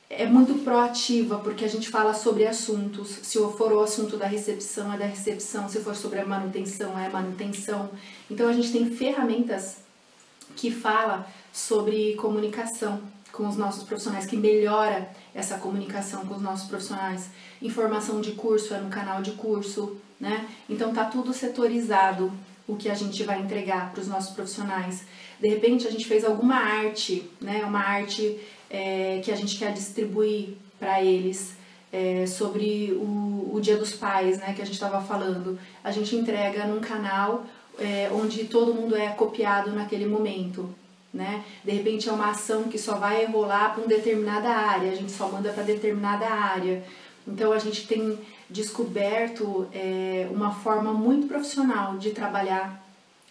é 0.09 0.25
muito 0.27 0.63
proativa, 0.63 1.39
porque 1.39 1.65
a 1.65 1.69
gente 1.69 1.89
fala 1.89 2.13
sobre 2.13 2.45
assuntos. 2.45 3.07
Se 3.23 3.39
for 3.57 3.71
o 3.71 3.79
assunto 3.79 4.17
da 4.17 4.27
recepção, 4.27 4.93
é 4.93 4.97
da 4.97 5.05
recepção. 5.05 5.67
Se 5.69 5.79
for 5.79 5.95
sobre 5.95 6.19
a 6.19 6.25
manutenção, 6.25 6.99
é 6.99 7.07
a 7.07 7.09
manutenção. 7.09 7.89
Então 8.29 8.47
a 8.47 8.53
gente 8.53 8.71
tem 8.71 8.91
ferramentas 8.91 9.77
que 10.55 10.69
fala 10.69 11.25
sobre 11.51 12.13
comunicação 12.15 13.01
com 13.31 13.47
os 13.47 13.55
nossos 13.55 13.83
profissionais, 13.83 14.25
que 14.25 14.35
melhora 14.35 15.09
essa 15.33 15.57
comunicação 15.57 16.25
com 16.25 16.35
os 16.35 16.41
nossos 16.41 16.67
profissionais. 16.67 17.29
Informação 17.61 18.21
de 18.21 18.31
curso 18.31 18.73
é 18.73 18.79
no 18.79 18.89
canal 18.89 19.21
de 19.21 19.31
curso, 19.31 19.97
né? 20.19 20.47
Então 20.69 20.93
tá 20.93 21.05
tudo 21.05 21.33
setorizado 21.33 22.31
o 22.67 22.75
que 22.75 22.89
a 22.89 22.93
gente 22.93 23.23
vai 23.23 23.39
entregar 23.39 23.91
para 23.91 24.01
os 24.01 24.07
nossos 24.07 24.33
profissionais. 24.33 25.03
De 25.39 25.47
repente 25.47 25.87
a 25.87 25.91
gente 25.91 26.05
fez 26.05 26.23
alguma 26.23 26.55
arte, 26.55 27.29
né? 27.39 27.63
Uma 27.65 27.79
arte 27.79 28.39
é, 28.69 29.21
que 29.23 29.31
a 29.31 29.35
gente 29.35 29.57
quer 29.57 29.73
distribuir 29.73 30.55
para 30.79 31.03
eles. 31.03 31.59
É, 31.93 32.25
sobre 32.25 32.93
o, 32.93 33.51
o 33.53 33.59
Dia 33.59 33.75
dos 33.75 33.91
Pais, 33.91 34.37
né, 34.37 34.53
que 34.53 34.61
a 34.61 34.65
gente 34.65 34.75
estava 34.75 35.01
falando. 35.01 35.59
A 35.83 35.91
gente 35.91 36.15
entrega 36.15 36.65
num 36.65 36.79
canal 36.79 37.45
é, 37.77 38.09
onde 38.13 38.45
todo 38.45 38.73
mundo 38.73 38.95
é 38.95 39.09
copiado 39.09 39.73
naquele 39.73 40.05
momento 40.05 40.73
né? 41.13 41.43
De 41.63 41.71
repente 41.71 42.07
é 42.07 42.11
uma 42.11 42.29
ação 42.29 42.63
que 42.63 42.77
só 42.77 42.95
vai 42.95 43.25
rolar 43.25 43.73
para 43.73 43.81
uma 43.81 43.87
determinada 43.87 44.49
área, 44.49 44.91
a 44.91 44.95
gente 44.95 45.11
só 45.11 45.27
manda 45.27 45.51
para 45.51 45.63
determinada 45.63 46.25
área. 46.27 46.83
Então 47.27 47.51
a 47.51 47.59
gente 47.59 47.87
tem 47.87 48.17
descoberto 48.49 49.67
é, 49.73 50.27
uma 50.31 50.53
forma 50.53 50.93
muito 50.93 51.27
profissional 51.27 51.97
de 51.97 52.11
trabalhar 52.11 52.81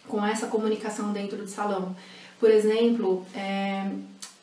com 0.07 0.25
essa 0.25 0.47
comunicação 0.47 1.11
dentro 1.11 1.37
do 1.37 1.47
salão. 1.47 1.95
Por 2.39 2.49
exemplo, 2.49 3.25
é, 3.35 3.87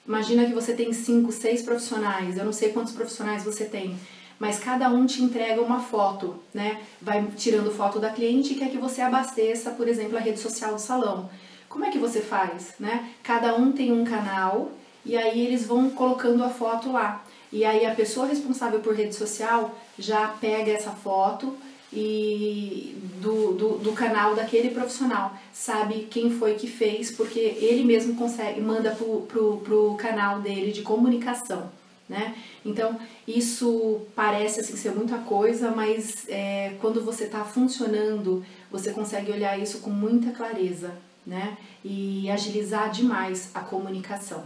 imagina 0.07 0.47
que 0.47 0.53
você 0.53 0.73
tem 0.73 0.93
cinco, 0.93 1.33
seis 1.33 1.63
profissionais, 1.63 2.37
eu 2.37 2.45
não 2.45 2.53
sei 2.53 2.73
quantos 2.73 2.93
profissionais 2.93 3.45
você 3.45 3.65
tem, 3.65 3.97
mas 4.39 4.59
cada 4.61 4.89
um 4.89 5.05
te 5.05 5.21
entrega 5.23 5.61
uma 5.61 5.81
foto, 5.81 6.37
né? 6.55 6.81
Vai 7.03 7.27
tirando 7.37 7.73
foto 7.73 7.99
da 7.99 8.11
cliente 8.11 8.53
e 8.53 8.57
quer 8.57 8.71
que 8.71 8.79
você 8.79 9.01
abasteça, 9.01 9.73
por 9.73 9.89
exemplo, 9.89 10.17
a 10.17 10.21
rede 10.21 10.39
social 10.39 10.75
do 10.75 10.81
salão. 10.81 11.29
Como 11.69 11.85
é 11.85 11.91
que 11.91 11.99
você 11.99 12.21
faz, 12.21 12.75
né? 12.79 13.11
Cada 13.23 13.55
um 13.55 13.73
tem 13.73 13.93
um 13.93 14.05
canal 14.05 14.73
e 15.05 15.17
aí 15.17 15.47
eles 15.47 15.67
vão 15.67 15.91
colocando 15.91 16.43
a 16.43 16.49
foto 16.49 16.93
lá. 16.93 17.25
E 17.53 17.65
aí 17.65 17.87
a 17.87 17.95
pessoa 17.95 18.27
responsável 18.27 18.81
por 18.81 18.95
rede 18.95 19.15
social 19.15 19.75
já 19.99 20.29
pega 20.29 20.73
essa 20.73 20.91
foto 20.91 21.57
e 21.93 22.95
do, 23.21 23.53
do, 23.55 23.69
do, 23.79 23.93
canal 23.93 24.35
daquele 24.35 24.71
profissional, 24.71 25.35
sabe 25.53 26.07
quem 26.11 26.31
foi 26.31 26.55
que 26.55 26.67
fez, 26.67 27.11
porque 27.11 27.39
ele 27.39 27.83
mesmo 27.83 28.15
consegue, 28.15 28.61
manda 28.61 28.91
pro, 28.91 29.23
pro, 29.23 29.57
pro 29.59 29.95
canal 29.95 30.41
dele 30.41 30.71
de 30.71 30.83
comunicação, 30.83 31.71
né? 32.07 32.35
Então, 32.65 32.99
isso 33.27 34.03
parece 34.15 34.61
assim 34.61 34.77
ser 34.77 34.91
muita 34.91 35.17
coisa, 35.19 35.71
mas 35.71 36.29
é, 36.29 36.75
quando 36.81 37.03
você 37.03 37.25
está 37.25 37.43
funcionando, 37.43 38.45
você 38.71 38.91
consegue 38.91 39.33
olhar 39.33 39.59
isso 39.59 39.79
com 39.79 39.91
muita 39.91 40.31
clareza, 40.33 40.93
né? 41.29 41.59
E 41.85 42.29
agilizar 42.31 42.91
demais 42.91 43.51
a 43.55 43.61
comunicação. 43.61 44.43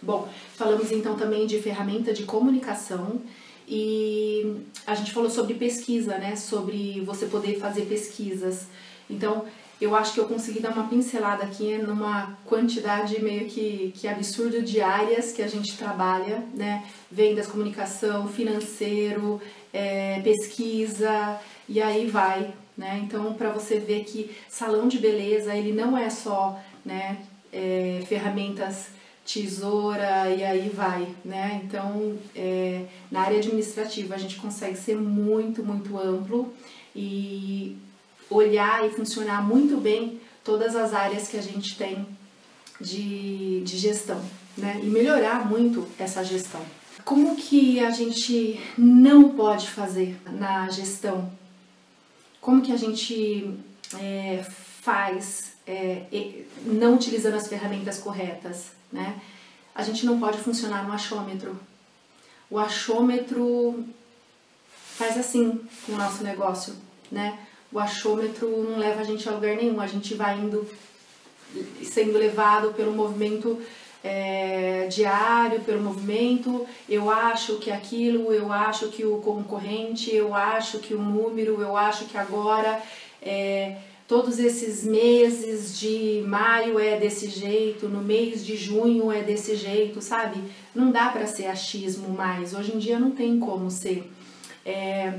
Bom, 0.00 0.26
falamos 0.56 0.90
então 0.90 1.14
também 1.14 1.46
de 1.46 1.60
ferramenta 1.60 2.12
de 2.12 2.24
comunicação 2.24 3.20
e 3.68 4.56
a 4.86 4.94
gente 4.94 5.12
falou 5.12 5.30
sobre 5.30 5.54
pesquisa, 5.54 6.16
né? 6.16 6.34
Sobre 6.34 7.00
você 7.02 7.26
poder 7.26 7.60
fazer 7.60 7.82
pesquisas. 7.82 8.66
Então, 9.08 9.44
eu 9.80 9.94
acho 9.94 10.14
que 10.14 10.20
eu 10.20 10.26
consegui 10.26 10.60
dar 10.60 10.72
uma 10.72 10.88
pincelada 10.88 11.44
aqui 11.44 11.76
numa 11.76 12.38
quantidade 12.46 13.22
meio 13.22 13.48
que, 13.48 13.92
que 13.96 14.08
absurda 14.08 14.62
de 14.62 14.80
áreas 14.80 15.32
que 15.32 15.42
a 15.42 15.48
gente 15.48 15.76
trabalha, 15.76 16.42
né? 16.54 16.84
Vendas, 17.10 17.46
comunicação, 17.46 18.28
financeiro, 18.28 19.40
é, 19.72 20.20
pesquisa, 20.22 21.38
e 21.68 21.80
aí 21.80 22.06
vai, 22.06 22.52
né? 22.76 23.00
Então, 23.04 23.34
para 23.34 23.50
você 23.50 23.78
ver 23.78 24.04
que 24.04 24.34
salão 24.48 24.88
de 24.88 24.98
beleza, 24.98 25.54
ele 25.54 25.72
não 25.72 25.96
é 25.96 26.08
só 26.08 26.58
né, 26.84 27.18
é, 27.52 28.02
ferramentas 28.08 28.88
tesoura 29.24 30.30
e 30.30 30.42
aí 30.42 30.68
vai, 30.68 31.08
né? 31.24 31.62
Então, 31.64 32.18
é, 32.34 32.84
na 33.10 33.20
área 33.20 33.38
administrativa 33.38 34.14
a 34.14 34.18
gente 34.18 34.36
consegue 34.36 34.76
ser 34.76 34.96
muito, 34.96 35.64
muito 35.64 35.96
amplo 35.98 36.52
e 36.94 37.76
olhar 38.28 38.84
e 38.86 38.90
funcionar 38.90 39.42
muito 39.42 39.76
bem 39.76 40.20
todas 40.42 40.74
as 40.74 40.92
áreas 40.92 41.28
que 41.28 41.36
a 41.36 41.42
gente 41.42 41.76
tem 41.76 42.06
de, 42.80 43.60
de 43.60 43.78
gestão, 43.78 44.20
né? 44.58 44.80
E 44.82 44.86
melhorar 44.86 45.48
muito 45.48 45.86
essa 45.98 46.24
gestão. 46.24 46.60
Como 47.04 47.36
que 47.36 47.80
a 47.80 47.90
gente 47.90 48.60
não 48.76 49.30
pode 49.30 49.68
fazer 49.68 50.16
na 50.30 50.68
gestão 50.68 51.30
como 52.42 52.60
que 52.60 52.72
a 52.72 52.76
gente 52.76 53.56
é, 53.98 54.44
faz 54.82 55.52
é, 55.64 56.02
não 56.66 56.96
utilizando 56.96 57.34
as 57.34 57.46
ferramentas 57.46 57.98
corretas, 57.98 58.72
né? 58.92 59.20
A 59.72 59.82
gente 59.82 60.04
não 60.04 60.18
pode 60.18 60.38
funcionar 60.38 60.84
no 60.86 60.92
achômetro. 60.92 61.58
O 62.50 62.58
achômetro 62.58 63.84
faz 64.74 65.16
assim 65.16 65.60
com 65.86 65.92
o 65.92 65.96
nosso 65.96 66.24
negócio, 66.24 66.74
né? 67.10 67.38
O 67.70 67.78
achômetro 67.78 68.48
não 68.64 68.76
leva 68.76 69.00
a 69.00 69.04
gente 69.04 69.26
a 69.28 69.32
lugar 69.32 69.56
nenhum, 69.56 69.80
a 69.80 69.86
gente 69.86 70.14
vai 70.14 70.38
indo 70.38 70.68
sendo 71.84 72.18
levado 72.18 72.74
pelo 72.74 72.92
movimento 72.92 73.62
é, 74.04 74.86
diário 74.90 75.60
pelo 75.60 75.82
movimento, 75.82 76.66
eu 76.88 77.08
acho 77.10 77.56
que 77.56 77.70
aquilo, 77.70 78.32
eu 78.32 78.52
acho 78.52 78.88
que 78.88 79.04
o 79.04 79.18
concorrente, 79.18 80.14
eu 80.14 80.34
acho 80.34 80.78
que 80.78 80.94
o 80.94 81.00
número, 81.00 81.60
eu 81.60 81.76
acho 81.76 82.06
que 82.06 82.18
agora 82.18 82.82
é, 83.20 83.76
todos 84.08 84.38
esses 84.38 84.84
meses 84.84 85.78
de 85.78 86.22
maio 86.26 86.78
é 86.78 86.98
desse 86.98 87.28
jeito, 87.28 87.88
no 87.88 88.02
mês 88.02 88.44
de 88.44 88.56
junho 88.56 89.12
é 89.12 89.22
desse 89.22 89.54
jeito, 89.54 90.02
sabe? 90.02 90.42
Não 90.74 90.90
dá 90.90 91.08
para 91.08 91.26
ser 91.26 91.46
achismo 91.46 92.08
mais, 92.08 92.54
hoje 92.54 92.74
em 92.74 92.78
dia 92.78 92.98
não 92.98 93.12
tem 93.12 93.38
como 93.38 93.70
ser. 93.70 94.10
É, 94.66 95.14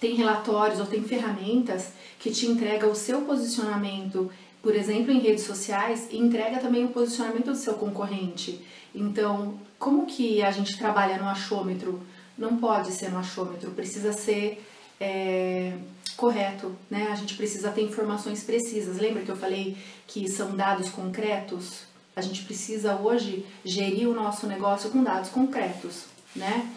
tem 0.00 0.14
relatórios 0.14 0.80
ou 0.80 0.86
tem 0.86 1.02
ferramentas 1.02 1.92
que 2.18 2.30
te 2.30 2.46
entregam 2.46 2.90
o 2.90 2.94
seu 2.94 3.22
posicionamento 3.22 4.30
por 4.62 4.74
exemplo, 4.74 5.12
em 5.12 5.20
redes 5.20 5.44
sociais, 5.44 6.08
e 6.10 6.18
entrega 6.18 6.58
também 6.58 6.84
o 6.84 6.88
posicionamento 6.88 7.46
do 7.46 7.56
seu 7.56 7.74
concorrente. 7.74 8.64
Então, 8.94 9.58
como 9.78 10.06
que 10.06 10.42
a 10.42 10.50
gente 10.50 10.76
trabalha 10.76 11.18
no 11.18 11.28
achômetro? 11.28 12.02
Não 12.36 12.56
pode 12.56 12.92
ser 12.92 13.10
no 13.10 13.18
achômetro, 13.18 13.70
precisa 13.70 14.12
ser 14.12 14.64
é, 15.00 15.74
correto, 16.16 16.74
né? 16.90 17.08
A 17.10 17.14
gente 17.14 17.36
precisa 17.36 17.70
ter 17.70 17.82
informações 17.82 18.42
precisas. 18.42 18.98
Lembra 18.98 19.22
que 19.22 19.30
eu 19.30 19.36
falei 19.36 19.76
que 20.06 20.28
são 20.28 20.56
dados 20.56 20.88
concretos? 20.88 21.82
A 22.16 22.20
gente 22.20 22.44
precisa 22.44 22.96
hoje 22.96 23.46
gerir 23.64 24.08
o 24.08 24.14
nosso 24.14 24.46
negócio 24.46 24.90
com 24.90 25.02
dados 25.02 25.30
concretos, 25.30 26.06
né? 26.34 26.68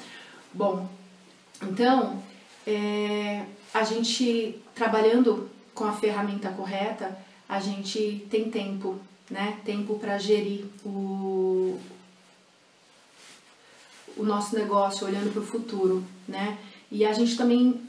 Bom, 0.53 0.87
então, 1.61 2.21
é, 2.67 3.43
a 3.73 3.83
gente 3.83 4.61
trabalhando 4.75 5.49
com 5.73 5.85
a 5.85 5.93
ferramenta 5.93 6.49
correta, 6.49 7.17
a 7.51 7.59
gente 7.59 8.25
tem 8.29 8.49
tempo, 8.49 8.97
né? 9.29 9.59
Tempo 9.65 9.99
para 9.99 10.17
gerir 10.17 10.63
o, 10.85 11.77
o 14.15 14.23
nosso 14.23 14.55
negócio 14.55 15.05
olhando 15.05 15.33
para 15.33 15.41
o 15.41 15.45
futuro, 15.45 16.01
né? 16.25 16.57
E 16.89 17.03
a 17.05 17.11
gente 17.11 17.35
também 17.35 17.81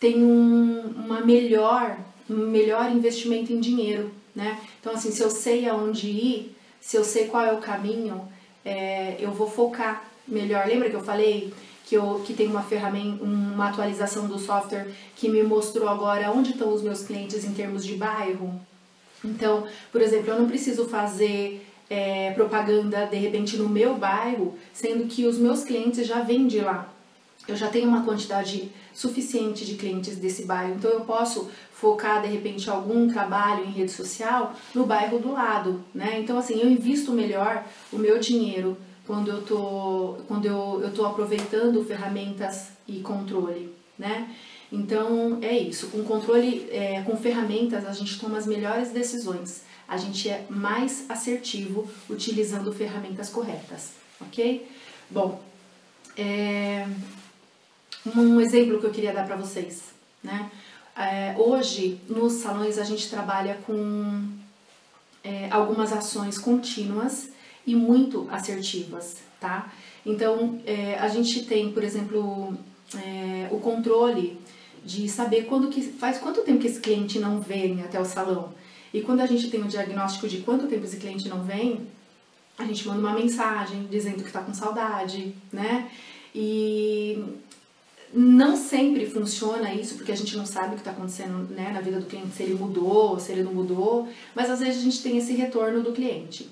tem 0.00 0.24
um 0.24 0.80
uma 1.04 1.20
melhor, 1.20 1.98
um 2.30 2.46
melhor 2.48 2.90
investimento 2.90 3.52
em 3.52 3.60
dinheiro, 3.60 4.10
né? 4.34 4.58
Então, 4.80 4.94
assim, 4.94 5.10
se 5.10 5.22
eu 5.22 5.30
sei 5.30 5.68
aonde 5.68 6.08
ir, 6.08 6.56
se 6.80 6.96
eu 6.96 7.04
sei 7.04 7.26
qual 7.26 7.44
é 7.44 7.52
o 7.52 7.60
caminho, 7.60 8.26
é, 8.64 9.18
eu 9.20 9.32
vou 9.32 9.50
focar 9.50 10.02
melhor. 10.26 10.66
Lembra 10.66 10.88
que 10.88 10.96
eu 10.96 11.04
falei 11.04 11.52
que, 11.92 11.96
eu, 11.96 12.22
que 12.24 12.32
tem 12.32 12.48
uma 12.48 12.62
ferramenta, 12.62 13.22
uma 13.22 13.68
atualização 13.68 14.26
do 14.26 14.38
software 14.38 14.88
que 15.14 15.28
me 15.28 15.42
mostrou 15.42 15.86
agora 15.86 16.30
onde 16.30 16.52
estão 16.52 16.72
os 16.72 16.80
meus 16.80 17.02
clientes 17.02 17.44
em 17.44 17.52
termos 17.52 17.84
de 17.84 17.96
bairro. 17.96 18.58
Então, 19.22 19.66
por 19.90 20.00
exemplo, 20.00 20.30
eu 20.30 20.38
não 20.38 20.48
preciso 20.48 20.86
fazer 20.88 21.66
é, 21.90 22.30
propaganda 22.30 23.04
de 23.04 23.18
repente 23.18 23.58
no 23.58 23.68
meu 23.68 23.94
bairro, 23.94 24.56
sendo 24.72 25.06
que 25.06 25.26
os 25.26 25.36
meus 25.36 25.64
clientes 25.64 26.06
já 26.06 26.20
vêm 26.22 26.46
de 26.46 26.60
lá. 26.60 26.90
Eu 27.46 27.56
já 27.56 27.68
tenho 27.68 27.88
uma 27.88 28.04
quantidade 28.04 28.70
suficiente 28.94 29.66
de 29.66 29.74
clientes 29.74 30.16
desse 30.16 30.46
bairro, 30.46 30.76
então 30.76 30.90
eu 30.90 31.00
posso 31.02 31.50
focar 31.74 32.22
de 32.22 32.28
repente 32.28 32.70
algum 32.70 33.06
trabalho 33.06 33.66
em 33.66 33.70
rede 33.70 33.90
social 33.90 34.54
no 34.74 34.86
bairro 34.86 35.18
do 35.18 35.32
lado, 35.32 35.84
né? 35.94 36.18
Então 36.20 36.38
assim, 36.38 36.58
eu 36.58 36.70
invisto 36.70 37.12
melhor 37.12 37.64
o 37.92 37.98
meu 37.98 38.18
dinheiro 38.18 38.78
quando 39.06 39.30
eu 39.30 39.42
tô, 39.42 40.18
quando 40.28 40.46
eu, 40.46 40.80
eu 40.82 40.92
tô 40.92 41.04
aproveitando 41.04 41.84
ferramentas 41.84 42.68
e 42.86 43.00
controle, 43.00 43.74
né? 43.98 44.34
Então 44.70 45.38
é 45.42 45.56
isso, 45.56 45.88
com 45.88 46.02
controle, 46.02 46.68
é, 46.70 47.02
com 47.02 47.16
ferramentas 47.16 47.86
a 47.86 47.92
gente 47.92 48.18
toma 48.18 48.38
as 48.38 48.46
melhores 48.46 48.90
decisões, 48.90 49.62
a 49.86 49.96
gente 49.96 50.28
é 50.28 50.46
mais 50.48 51.04
assertivo 51.10 51.86
utilizando 52.08 52.72
ferramentas 52.72 53.28
corretas, 53.28 53.90
ok? 54.20 54.66
Bom, 55.10 55.42
é, 56.16 56.86
um 58.16 58.40
exemplo 58.40 58.80
que 58.80 58.86
eu 58.86 58.90
queria 58.90 59.12
dar 59.12 59.26
para 59.26 59.36
vocês, 59.36 59.82
né? 60.22 60.50
É, 60.96 61.34
hoje 61.38 62.00
nos 62.08 62.34
salões 62.34 62.78
a 62.78 62.84
gente 62.84 63.08
trabalha 63.08 63.58
com 63.66 64.28
é, 65.24 65.48
algumas 65.50 65.92
ações 65.92 66.38
contínuas 66.38 67.30
e 67.66 67.74
muito 67.74 68.28
assertivas, 68.30 69.18
tá? 69.40 69.72
Então 70.04 70.60
é, 70.66 70.96
a 70.98 71.08
gente 71.08 71.44
tem, 71.44 71.72
por 71.72 71.84
exemplo, 71.84 72.56
é, 72.96 73.48
o 73.50 73.58
controle 73.58 74.38
de 74.84 75.08
saber 75.08 75.44
quando 75.44 75.68
que 75.68 75.80
faz 75.80 76.18
quanto 76.18 76.42
tempo 76.42 76.60
que 76.60 76.66
esse 76.66 76.80
cliente 76.80 77.18
não 77.18 77.40
vem 77.40 77.82
até 77.82 78.00
o 78.00 78.04
salão. 78.04 78.52
E 78.92 79.00
quando 79.00 79.20
a 79.20 79.26
gente 79.26 79.48
tem 79.48 79.62
o 79.62 79.68
diagnóstico 79.68 80.28
de 80.28 80.38
quanto 80.38 80.66
tempo 80.66 80.84
esse 80.84 80.96
cliente 80.96 81.28
não 81.28 81.42
vem, 81.42 81.86
a 82.58 82.64
gente 82.64 82.86
manda 82.86 83.00
uma 83.00 83.14
mensagem 83.14 83.86
dizendo 83.90 84.22
que 84.22 84.28
está 84.28 84.42
com 84.42 84.52
saudade, 84.52 85.34
né? 85.52 85.90
E 86.34 87.24
não 88.12 88.56
sempre 88.56 89.06
funciona 89.06 89.72
isso, 89.72 89.94
porque 89.94 90.12
a 90.12 90.16
gente 90.16 90.36
não 90.36 90.44
sabe 90.44 90.68
o 90.68 90.74
que 90.74 90.80
está 90.80 90.90
acontecendo 90.90 91.48
né, 91.50 91.70
na 91.72 91.80
vida 91.80 91.98
do 91.98 92.06
cliente, 92.06 92.34
se 92.36 92.42
ele 92.42 92.54
mudou, 92.54 93.18
se 93.18 93.32
ele 93.32 93.42
não 93.42 93.54
mudou, 93.54 94.06
mas 94.34 94.50
às 94.50 94.60
vezes 94.60 94.80
a 94.80 94.84
gente 94.84 95.02
tem 95.02 95.16
esse 95.16 95.32
retorno 95.32 95.82
do 95.82 95.92
cliente. 95.92 96.48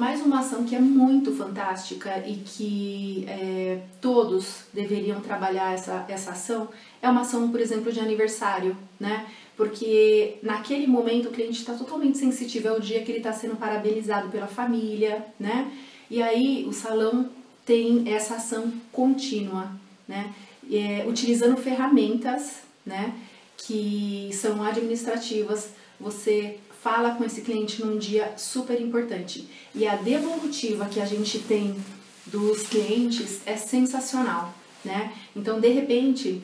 Mais 0.00 0.22
uma 0.22 0.38
ação 0.38 0.64
que 0.64 0.74
é 0.74 0.80
muito 0.80 1.30
fantástica 1.30 2.26
e 2.26 2.36
que 2.36 3.26
é, 3.28 3.82
todos 4.00 4.62
deveriam 4.72 5.20
trabalhar 5.20 5.74
essa, 5.74 6.06
essa 6.08 6.30
ação 6.30 6.70
é 7.02 7.08
uma 7.10 7.20
ação, 7.20 7.50
por 7.50 7.60
exemplo, 7.60 7.92
de 7.92 8.00
aniversário, 8.00 8.74
né? 8.98 9.26
Porque 9.58 10.38
naquele 10.42 10.86
momento 10.86 11.28
o 11.28 11.30
cliente 11.30 11.58
está 11.58 11.74
totalmente 11.74 12.16
sensitivo 12.16 12.70
ao 12.70 12.80
dia 12.80 13.02
que 13.02 13.10
ele 13.10 13.18
está 13.18 13.30
sendo 13.30 13.56
parabenizado 13.56 14.30
pela 14.30 14.46
família, 14.46 15.22
né? 15.38 15.70
E 16.10 16.22
aí 16.22 16.64
o 16.66 16.72
salão 16.72 17.28
tem 17.66 18.10
essa 18.10 18.36
ação 18.36 18.72
contínua, 18.90 19.70
né? 20.08 20.32
É, 20.72 21.04
utilizando 21.06 21.58
ferramentas, 21.58 22.62
né? 22.86 23.12
Que 23.54 24.30
são 24.32 24.62
administrativas, 24.62 25.72
você 26.00 26.58
fala 26.82 27.14
com 27.14 27.24
esse 27.24 27.42
cliente 27.42 27.84
num 27.84 27.98
dia 27.98 28.34
super 28.36 28.80
importante. 28.80 29.48
E 29.74 29.86
a 29.86 29.96
devolutiva 29.96 30.86
que 30.86 31.00
a 31.00 31.04
gente 31.04 31.38
tem 31.40 31.76
dos 32.26 32.66
clientes 32.66 33.40
é 33.46 33.56
sensacional, 33.56 34.54
né? 34.84 35.12
Então, 35.34 35.60
de 35.60 35.68
repente, 35.68 36.42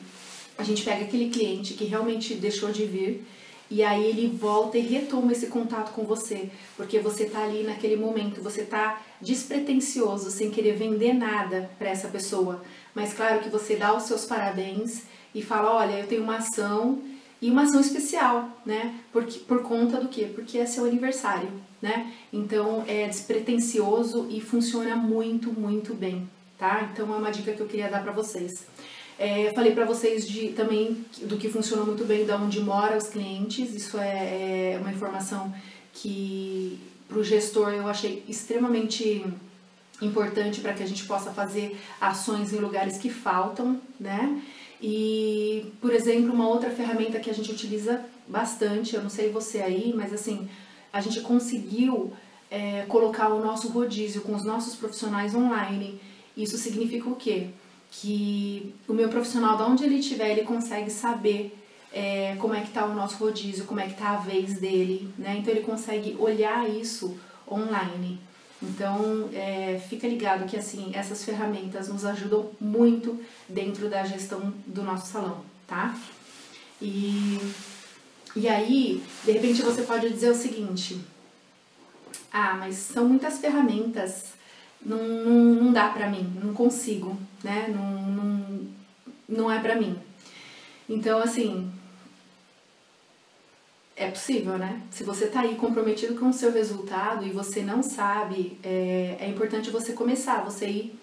a 0.57 0.63
gente 0.63 0.83
pega 0.83 1.05
aquele 1.05 1.29
cliente 1.29 1.73
que 1.73 1.85
realmente 1.85 2.35
deixou 2.35 2.71
de 2.71 2.85
vir 2.85 3.25
e 3.69 3.83
aí 3.83 4.05
ele 4.05 4.27
volta 4.27 4.77
e 4.77 4.81
retoma 4.81 5.33
esse 5.33 5.47
contato 5.47 5.91
com 5.91 6.03
você, 6.03 6.49
porque 6.77 6.99
você 6.99 7.25
tá 7.25 7.43
ali 7.43 7.63
naquele 7.63 7.97
momento, 7.97 8.41
você 8.41 8.63
tá 8.63 9.01
despretensioso, 9.21 10.31
sem 10.31 10.49
querer 10.49 10.77
vender 10.77 11.13
nada 11.13 11.69
para 11.77 11.89
essa 11.89 12.07
pessoa, 12.07 12.63
mas 12.95 13.13
claro 13.13 13.41
que 13.41 13.49
você 13.49 13.75
dá 13.75 13.93
os 13.93 14.03
seus 14.03 14.25
parabéns 14.25 15.03
e 15.35 15.41
fala, 15.41 15.75
olha, 15.75 15.99
eu 15.99 16.07
tenho 16.07 16.23
uma 16.23 16.37
ação 16.37 17.01
e 17.41 17.49
uma 17.49 17.63
ação 17.63 17.79
especial, 17.79 18.49
né? 18.65 18.95
Porque, 19.11 19.39
por 19.39 19.61
conta 19.61 19.99
do 19.99 20.07
quê? 20.07 20.29
Porque 20.33 20.57
é 20.57 20.65
seu 20.65 20.85
aniversário, 20.85 21.49
né? 21.81 22.11
Então 22.33 22.83
é 22.87 23.07
despretensioso 23.07 24.27
e 24.29 24.41
funciona 24.41 24.95
muito, 24.95 25.51
muito 25.51 25.93
bem, 25.93 26.27
tá? 26.57 26.89
Então 26.91 27.13
é 27.13 27.17
uma 27.17 27.31
dica 27.31 27.53
que 27.53 27.61
eu 27.61 27.67
queria 27.67 27.89
dar 27.89 28.01
para 28.01 28.11
vocês. 28.11 28.65
É, 29.19 29.51
falei 29.53 29.73
para 29.73 29.85
vocês 29.85 30.27
de, 30.27 30.49
também 30.49 31.03
do 31.23 31.37
que 31.37 31.49
funciona 31.49 31.83
muito 31.83 32.05
bem, 32.05 32.25
da 32.25 32.37
onde 32.37 32.59
mora 32.59 32.97
os 32.97 33.07
clientes. 33.07 33.73
Isso 33.73 33.97
é, 33.97 34.73
é 34.73 34.79
uma 34.79 34.91
informação 34.91 35.53
que 35.93 36.79
para 37.07 37.19
o 37.19 37.23
gestor 37.23 37.69
eu 37.69 37.87
achei 37.87 38.23
extremamente 38.27 39.25
importante 40.01 40.61
para 40.61 40.73
que 40.73 40.83
a 40.83 40.85
gente 40.85 41.05
possa 41.05 41.31
fazer 41.31 41.79
ações 41.99 42.53
em 42.53 42.57
lugares 42.57 42.97
que 42.97 43.09
faltam, 43.09 43.79
né? 43.99 44.41
E, 44.81 45.65
por 45.81 45.93
exemplo, 45.93 46.33
uma 46.33 46.47
outra 46.47 46.69
ferramenta 46.69 47.19
que 47.19 47.29
a 47.29 47.33
gente 47.33 47.51
utiliza 47.51 48.05
bastante, 48.27 48.95
eu 48.95 49.01
não 49.01 49.09
sei 49.09 49.31
você 49.31 49.59
aí, 49.59 49.93
mas 49.95 50.13
assim, 50.13 50.47
a 50.93 51.01
gente 51.01 51.21
conseguiu 51.21 52.13
é, 52.49 52.83
colocar 52.87 53.29
o 53.29 53.43
nosso 53.43 53.69
rodízio 53.69 54.21
com 54.21 54.35
os 54.35 54.43
nossos 54.43 54.75
profissionais 54.75 55.33
online. 55.33 55.99
Isso 56.35 56.57
significa 56.57 57.09
o 57.09 57.15
quê? 57.15 57.47
Que 57.89 58.75
o 58.87 58.93
meu 58.93 59.09
profissional, 59.09 59.57
de 59.57 59.63
onde 59.63 59.83
ele 59.83 59.99
estiver, 59.99 60.31
ele 60.31 60.43
consegue 60.43 60.91
saber 60.91 61.57
é, 61.91 62.35
como 62.39 62.53
é 62.53 62.61
que 62.61 62.67
está 62.67 62.85
o 62.85 62.93
nosso 62.93 63.17
rodízio, 63.17 63.65
como 63.65 63.79
é 63.79 63.85
que 63.85 63.93
está 63.93 64.11
a 64.11 64.17
vez 64.17 64.59
dele, 64.59 65.09
né? 65.17 65.37
Então 65.39 65.53
ele 65.53 65.63
consegue 65.63 66.15
olhar 66.19 66.69
isso 66.69 67.17
online. 67.49 68.19
Então, 68.61 69.29
é, 69.33 69.79
fica 69.87 70.07
ligado 70.07 70.47
que 70.47 70.57
assim 70.57 70.91
essas 70.93 71.23
ferramentas 71.23 71.87
nos 71.89 72.03
ajudam 72.03 72.49
muito 72.59 73.19
dentro 73.47 73.87
da 73.87 74.03
gestão 74.03 74.51
do 74.65 74.81
nosso 74.81 75.11
salão, 75.11 75.41
tá? 75.67 75.95
E, 76.81 77.39
e 78.35 78.47
aí, 78.47 79.03
de 79.23 79.31
repente 79.31 79.61
você 79.61 79.83
pode 79.83 80.09
dizer 80.09 80.31
o 80.31 80.35
seguinte: 80.35 80.99
ah, 82.31 82.55
mas 82.55 82.75
são 82.75 83.07
muitas 83.07 83.37
ferramentas, 83.37 84.33
não, 84.83 84.97
não, 84.97 85.63
não 85.63 85.73
dá 85.73 85.89
pra 85.89 86.09
mim, 86.09 86.31
não 86.43 86.53
consigo, 86.53 87.17
né? 87.43 87.67
Não, 87.67 88.01
não, 88.11 88.67
não 89.29 89.51
é 89.51 89.59
pra 89.59 89.75
mim. 89.75 89.97
Então, 90.89 91.19
assim, 91.19 91.69
é 93.97 94.11
possível, 94.11 94.59
né? 94.59 94.79
Se 94.91 95.03
você 95.03 95.25
está 95.25 95.41
aí 95.41 95.55
comprometido 95.55 96.13
com 96.15 96.29
o 96.29 96.33
seu 96.33 96.51
resultado 96.51 97.25
e 97.25 97.31
você 97.31 97.63
não 97.63 97.81
sabe, 97.81 98.59
é, 98.63 99.17
é 99.19 99.27
importante 99.27 99.71
você 99.71 99.91
começar, 99.91 100.43
você 100.43 100.67
ir 100.67 100.99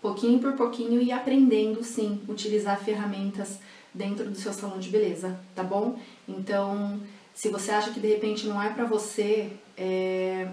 pouquinho 0.00 0.38
por 0.38 0.54
pouquinho 0.54 1.02
e 1.02 1.12
aprendendo 1.12 1.84
sim 1.84 2.22
utilizar 2.26 2.82
ferramentas 2.82 3.58
dentro 3.92 4.30
do 4.30 4.36
seu 4.36 4.52
salão 4.52 4.78
de 4.78 4.88
beleza, 4.88 5.38
tá 5.54 5.62
bom? 5.62 5.98
Então, 6.26 6.98
se 7.34 7.50
você 7.50 7.70
acha 7.70 7.92
que 7.92 8.00
de 8.00 8.08
repente 8.08 8.46
não 8.46 8.62
é 8.62 8.70
para 8.70 8.84
você, 8.84 9.50
é... 9.76 10.48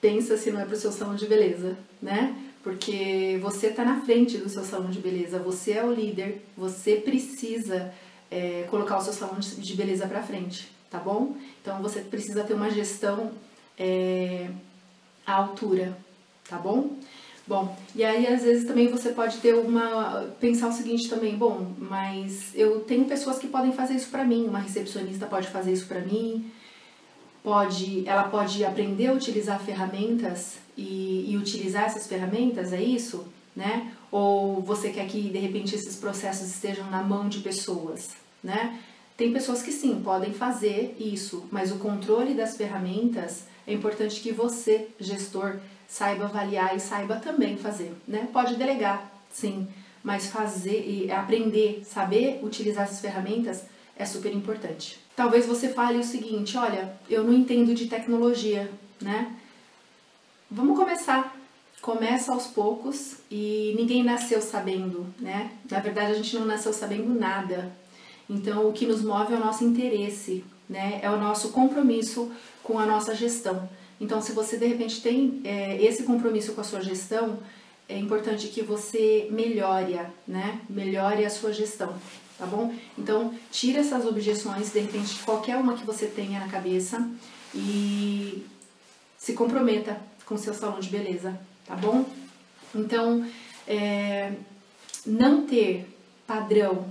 pensa 0.00 0.36
se 0.36 0.52
não 0.52 0.60
é 0.60 0.64
para 0.64 0.74
o 0.74 0.78
seu 0.78 0.92
salão 0.92 1.16
de 1.16 1.26
beleza, 1.26 1.76
né? 2.00 2.36
Porque 2.62 3.38
você 3.42 3.70
tá 3.70 3.84
na 3.84 4.00
frente 4.02 4.38
do 4.38 4.48
seu 4.48 4.62
salão 4.62 4.90
de 4.90 5.00
beleza, 5.00 5.40
você 5.40 5.72
é 5.72 5.84
o 5.84 5.92
líder, 5.92 6.40
você 6.56 6.96
precisa 6.96 7.92
é, 8.30 8.66
colocar 8.68 8.98
o 8.98 9.00
seu 9.00 9.12
salão 9.12 9.38
de 9.38 9.74
beleza 9.74 10.06
para 10.06 10.22
frente, 10.22 10.70
tá 10.90 10.98
bom? 10.98 11.34
Então 11.60 11.80
você 11.82 12.00
precisa 12.00 12.44
ter 12.44 12.54
uma 12.54 12.70
gestão 12.70 13.32
é, 13.78 14.48
à 15.26 15.34
altura, 15.34 15.96
tá 16.48 16.56
bom? 16.56 16.90
Bom, 17.46 17.74
e 17.94 18.04
aí 18.04 18.26
às 18.26 18.42
vezes 18.42 18.66
também 18.66 18.88
você 18.88 19.10
pode 19.10 19.38
ter 19.38 19.54
uma 19.54 20.28
pensar 20.38 20.68
o 20.68 20.72
seguinte 20.72 21.08
também, 21.08 21.34
bom, 21.34 21.72
mas 21.78 22.52
eu 22.54 22.80
tenho 22.80 23.06
pessoas 23.06 23.38
que 23.38 23.46
podem 23.46 23.72
fazer 23.72 23.94
isso 23.94 24.10
para 24.10 24.22
mim, 24.22 24.46
uma 24.46 24.58
recepcionista 24.58 25.24
pode 25.24 25.48
fazer 25.48 25.72
isso 25.72 25.86
para 25.86 26.00
mim, 26.00 26.50
pode, 27.42 28.06
ela 28.06 28.24
pode 28.24 28.62
aprender 28.66 29.06
a 29.06 29.14
utilizar 29.14 29.58
ferramentas 29.58 30.58
e, 30.76 31.24
e 31.32 31.38
utilizar 31.38 31.84
essas 31.84 32.06
ferramentas, 32.06 32.74
é 32.74 32.82
isso, 32.82 33.26
né? 33.58 33.92
Ou 34.10 34.62
você 34.62 34.90
quer 34.90 35.08
que 35.08 35.20
de 35.20 35.38
repente 35.38 35.74
esses 35.74 35.96
processos 35.96 36.46
estejam 36.48 36.88
na 36.88 37.02
mão 37.02 37.28
de 37.28 37.40
pessoas, 37.40 38.10
né? 38.42 38.78
Tem 39.16 39.32
pessoas 39.32 39.62
que 39.62 39.72
sim, 39.72 40.00
podem 40.00 40.32
fazer 40.32 40.96
isso, 40.96 41.44
mas 41.50 41.72
o 41.72 41.78
controle 41.80 42.34
das 42.34 42.56
ferramentas 42.56 43.42
é 43.66 43.72
importante 43.74 44.20
que 44.20 44.30
você, 44.30 44.86
gestor, 45.00 45.56
saiba 45.88 46.26
avaliar 46.26 46.76
e 46.76 46.78
saiba 46.78 47.16
também 47.16 47.56
fazer, 47.56 47.92
né? 48.06 48.28
Pode 48.32 48.54
delegar, 48.54 49.10
sim, 49.32 49.66
mas 50.04 50.28
fazer 50.28 50.84
e 50.86 51.10
aprender, 51.10 51.82
saber 51.84 52.38
utilizar 52.44 52.84
essas 52.84 53.00
ferramentas 53.00 53.64
é 53.96 54.06
super 54.06 54.32
importante. 54.32 55.00
Talvez 55.16 55.46
você 55.46 55.70
fale 55.70 55.98
o 55.98 56.04
seguinte, 56.04 56.56
olha, 56.56 56.94
eu 57.10 57.24
não 57.24 57.32
entendo 57.32 57.74
de 57.74 57.88
tecnologia, 57.88 58.70
né? 59.00 59.34
Vamos 60.48 60.78
começar 60.78 61.36
começa 61.80 62.32
aos 62.32 62.46
poucos 62.46 63.16
e 63.30 63.74
ninguém 63.76 64.02
nasceu 64.02 64.40
sabendo, 64.40 65.06
né? 65.18 65.52
Na 65.70 65.80
verdade, 65.80 66.12
a 66.12 66.14
gente 66.14 66.36
não 66.36 66.44
nasceu 66.44 66.72
sabendo 66.72 67.12
nada. 67.18 67.72
Então, 68.28 68.68
o 68.68 68.72
que 68.72 68.86
nos 68.86 69.02
move 69.02 69.32
é 69.32 69.36
o 69.36 69.40
nosso 69.40 69.64
interesse, 69.64 70.44
né? 70.68 71.00
É 71.02 71.10
o 71.10 71.18
nosso 71.18 71.50
compromisso 71.50 72.30
com 72.62 72.78
a 72.78 72.86
nossa 72.86 73.14
gestão. 73.14 73.68
Então, 74.00 74.20
se 74.20 74.32
você 74.32 74.56
de 74.56 74.66
repente 74.66 75.00
tem 75.00 75.40
é, 75.44 75.82
esse 75.82 76.02
compromisso 76.02 76.52
com 76.52 76.60
a 76.60 76.64
sua 76.64 76.80
gestão, 76.80 77.38
é 77.88 77.98
importante 77.98 78.48
que 78.48 78.62
você 78.62 79.28
melhore, 79.30 79.98
né? 80.26 80.60
Melhore 80.68 81.24
a 81.24 81.30
sua 81.30 81.52
gestão, 81.52 81.94
tá 82.36 82.44
bom? 82.44 82.74
Então, 82.98 83.34
tira 83.50 83.80
essas 83.80 84.04
objeções, 84.04 84.72
de 84.72 84.80
repente, 84.80 85.18
qualquer 85.24 85.56
uma 85.56 85.74
que 85.74 85.86
você 85.86 86.06
tenha 86.06 86.38
na 86.38 86.48
cabeça 86.48 87.08
e 87.54 88.46
se 89.16 89.32
comprometa 89.32 89.98
com 90.26 90.36
seu 90.36 90.52
salão 90.52 90.78
de 90.78 90.90
beleza, 90.90 91.40
tá 91.68 91.76
bom? 91.76 92.04
Então, 92.74 93.24
é, 93.66 94.32
não 95.06 95.46
ter 95.46 95.86
padrão, 96.26 96.86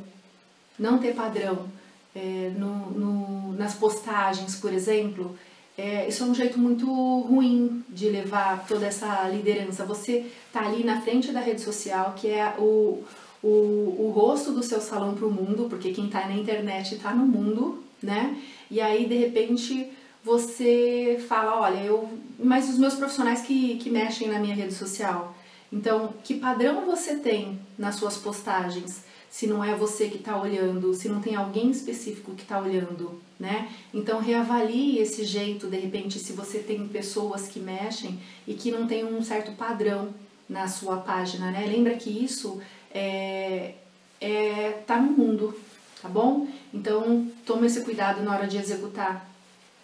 não 0.78 0.99
ter 0.99 1.15
padrão 1.15 1.67
é, 2.15 2.51
no, 2.55 2.91
no, 2.91 3.53
nas 3.53 3.73
postagens, 3.73 4.55
por 4.55 4.71
exemplo, 4.71 5.36
é, 5.75 6.07
isso 6.07 6.23
é 6.23 6.25
um 6.28 6.34
jeito 6.34 6.59
muito 6.59 6.88
ruim 6.88 7.84
de 7.89 8.09
levar 8.09 8.65
toda 8.67 8.86
essa 8.86 9.28
liderança. 9.30 9.86
Você 9.86 10.25
tá 10.53 10.65
ali 10.65 10.84
na 10.84 11.01
frente 11.01 11.32
da 11.32 11.39
rede 11.39 11.61
social, 11.61 12.13
que 12.15 12.28
é 12.28 12.55
o, 12.57 13.03
o, 13.43 13.47
o 13.47 14.11
rosto 14.15 14.51
do 14.51 14.63
seu 14.63 14.82
salão 14.82 15.13
para 15.13 15.25
o 15.25 15.32
mundo, 15.32 15.67
porque 15.69 15.91
quem 15.91 16.05
está 16.05 16.28
na 16.28 16.36
internet 16.36 16.95
está 16.95 17.13
no 17.13 17.25
mundo, 17.25 17.84
né? 18.01 18.36
E 18.71 18.82
aí, 18.82 19.05
de 19.05 19.15
repente, 19.15 19.91
você 20.28 21.23
fala, 21.28 21.61
olha, 21.61 21.80
eu. 21.80 22.09
Mas 22.38 22.69
os 22.69 22.78
meus 22.78 22.95
profissionais 22.95 23.41
que, 23.41 23.78
que 23.78 23.89
mexem 23.89 24.28
na 24.28 24.39
minha 24.39 24.53
rede 24.53 24.73
social. 24.73 25.34
Então, 25.71 26.13
que 26.23 26.36
padrão 26.36 26.86
você 26.86 27.15
tem 27.15 27.59
nas 27.78 27.95
suas 27.95 28.17
postagens? 28.17 29.05
Se 29.30 29.47
não 29.47 29.63
é 29.63 29.73
você 29.73 30.09
que 30.09 30.17
está 30.17 30.39
olhando, 30.39 30.93
se 30.93 31.07
não 31.09 31.21
tem 31.21 31.36
alguém 31.36 31.69
específico 31.69 32.34
que 32.36 32.43
está 32.43 32.59
olhando, 32.59 33.21
né? 33.39 33.69
Então 33.93 34.19
reavalie 34.19 34.99
esse 34.99 35.23
jeito, 35.25 35.67
de 35.67 35.78
repente, 35.78 36.17
se 36.17 36.32
você 36.32 36.59
tem 36.59 36.88
pessoas 36.88 37.47
que 37.47 37.59
mexem 37.59 38.19
e 38.47 38.53
que 38.53 38.71
não 38.71 38.88
tem 38.88 39.05
um 39.05 39.21
certo 39.21 39.51
padrão 39.51 40.13
na 40.49 40.67
sua 40.67 40.97
página, 40.97 41.51
né? 41.51 41.65
Lembra 41.67 41.95
que 41.95 42.09
isso 42.09 42.61
é, 42.91 43.75
é 44.19 44.82
tá 44.88 44.97
no 44.97 45.11
mundo, 45.11 45.53
tá 46.01 46.07
bom? 46.07 46.47
Então 46.73 47.30
tome 47.45 47.67
esse 47.67 47.82
cuidado 47.82 48.23
na 48.23 48.34
hora 48.34 48.47
de 48.47 48.57
executar 48.57 49.36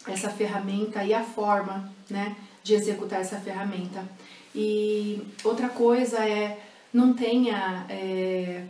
essa 0.07 0.29
ferramenta 0.29 1.03
e 1.03 1.13
a 1.13 1.23
forma, 1.23 1.91
né, 2.09 2.35
de 2.63 2.73
executar 2.73 3.21
essa 3.21 3.39
ferramenta. 3.39 4.03
E 4.55 5.21
outra 5.43 5.69
coisa 5.69 6.17
é 6.19 6.59
não 6.93 7.13
tenha 7.13 7.85
é, 7.89 8.65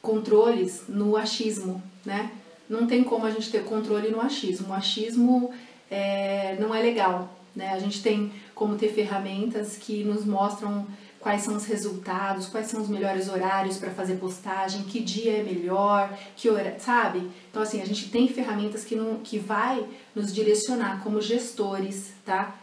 controles 0.00 0.84
no 0.88 1.16
achismo, 1.16 1.82
né? 2.04 2.30
Não 2.68 2.86
tem 2.86 3.04
como 3.04 3.26
a 3.26 3.30
gente 3.30 3.50
ter 3.50 3.64
controle 3.64 4.08
no 4.08 4.20
achismo. 4.20 4.70
O 4.70 4.72
achismo 4.72 5.52
é, 5.90 6.56
não 6.58 6.74
é 6.74 6.80
legal, 6.80 7.38
né? 7.54 7.70
A 7.70 7.78
gente 7.78 8.02
tem 8.02 8.32
como 8.54 8.76
ter 8.76 8.88
ferramentas 8.94 9.76
que 9.76 10.02
nos 10.04 10.24
mostram 10.24 10.86
quais 11.22 11.42
são 11.42 11.56
os 11.56 11.64
resultados, 11.66 12.48
quais 12.48 12.66
são 12.66 12.82
os 12.82 12.88
melhores 12.88 13.28
horários 13.28 13.78
para 13.78 13.92
fazer 13.92 14.16
postagem, 14.16 14.82
que 14.82 14.98
dia 14.98 15.38
é 15.38 15.42
melhor, 15.42 16.12
que 16.36 16.50
hora, 16.50 16.76
sabe? 16.80 17.30
Então 17.48 17.62
assim, 17.62 17.80
a 17.80 17.86
gente 17.86 18.10
tem 18.10 18.26
ferramentas 18.26 18.84
que 18.84 18.96
não 18.96 19.18
que 19.18 19.38
vai 19.38 19.86
nos 20.16 20.34
direcionar 20.34 21.00
como 21.00 21.20
gestores, 21.20 22.12
tá? 22.26 22.56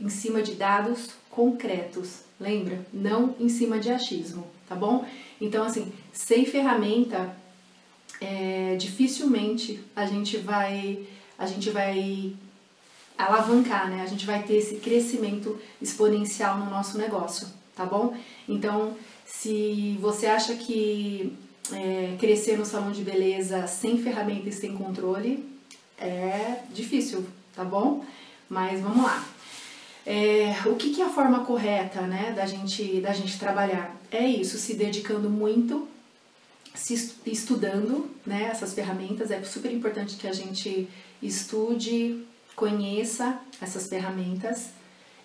Em 0.00 0.08
cima 0.08 0.42
de 0.42 0.54
dados 0.54 1.10
concretos. 1.30 2.20
Lembra? 2.40 2.86
Não 2.92 3.34
em 3.38 3.50
cima 3.50 3.78
de 3.78 3.92
achismo, 3.92 4.46
tá 4.66 4.74
bom? 4.74 5.06
Então 5.38 5.62
assim, 5.62 5.92
sem 6.10 6.46
ferramenta 6.46 7.36
é, 8.18 8.76
dificilmente 8.76 9.84
a 9.94 10.06
gente 10.06 10.38
vai 10.38 11.06
a 11.38 11.44
gente 11.44 11.68
vai 11.68 12.34
alavancar, 13.18 13.90
né? 13.90 14.00
A 14.02 14.06
gente 14.06 14.24
vai 14.24 14.42
ter 14.42 14.54
esse 14.54 14.76
crescimento 14.76 15.60
exponencial 15.82 16.56
no 16.56 16.70
nosso 16.70 16.96
negócio 16.96 17.46
tá 17.76 17.84
bom? 17.84 18.16
Então, 18.48 18.96
se 19.24 19.98
você 20.00 20.26
acha 20.26 20.56
que 20.56 21.32
é, 21.72 22.16
crescer 22.18 22.56
no 22.56 22.64
salão 22.64 22.90
de 22.90 23.04
beleza 23.04 23.66
sem 23.66 23.98
ferramenta 23.98 24.48
e 24.48 24.52
sem 24.52 24.74
controle 24.74 25.44
é 25.98 26.62
difícil, 26.72 27.24
tá 27.54 27.64
bom? 27.64 28.04
Mas 28.48 28.80
vamos 28.80 29.04
lá. 29.04 29.26
É, 30.04 30.54
o 30.66 30.76
que, 30.76 30.90
que, 30.90 31.02
é 31.02 31.04
a 31.04 31.10
forma 31.10 31.44
correta 31.44 32.02
né, 32.02 32.32
da, 32.32 32.46
gente, 32.46 33.00
da 33.00 33.12
gente 33.12 33.38
trabalhar? 33.38 33.94
É 34.10 34.24
isso, 34.24 34.56
se 34.56 34.74
dedicando 34.74 35.28
muito, 35.28 35.88
se 36.74 36.94
estudando 37.26 38.08
né, 38.24 38.48
essas 38.50 38.72
ferramentas. 38.72 39.30
É 39.30 39.42
super 39.42 39.72
importante 39.72 40.16
que 40.16 40.28
a 40.28 40.32
gente 40.32 40.88
estude, 41.20 42.24
conheça 42.54 43.40
essas 43.60 43.88
ferramentas, 43.88 44.68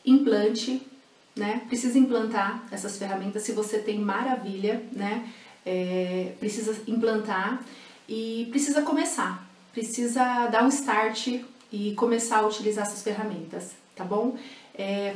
implante 0.04 0.82
né? 1.36 1.61
Precisa 1.67 1.97
implantar 1.97 2.63
essas 2.71 2.97
ferramentas. 2.97 3.43
Se 3.43 3.51
você 3.51 3.79
tem 3.79 3.99
maravilha, 3.99 4.84
né? 4.91 5.29
É, 5.65 6.34
precisa 6.39 6.75
implantar 6.88 7.63
e 8.07 8.47
precisa 8.49 8.82
começar. 8.82 9.47
Precisa 9.71 10.47
dar 10.47 10.63
um 10.63 10.67
start 10.67 11.27
e 11.71 11.93
começar 11.95 12.39
a 12.39 12.47
utilizar 12.47 12.86
essas 12.86 13.01
ferramentas, 13.01 13.71
tá 13.95 14.03
bom? 14.03 14.38
É, 14.75 15.15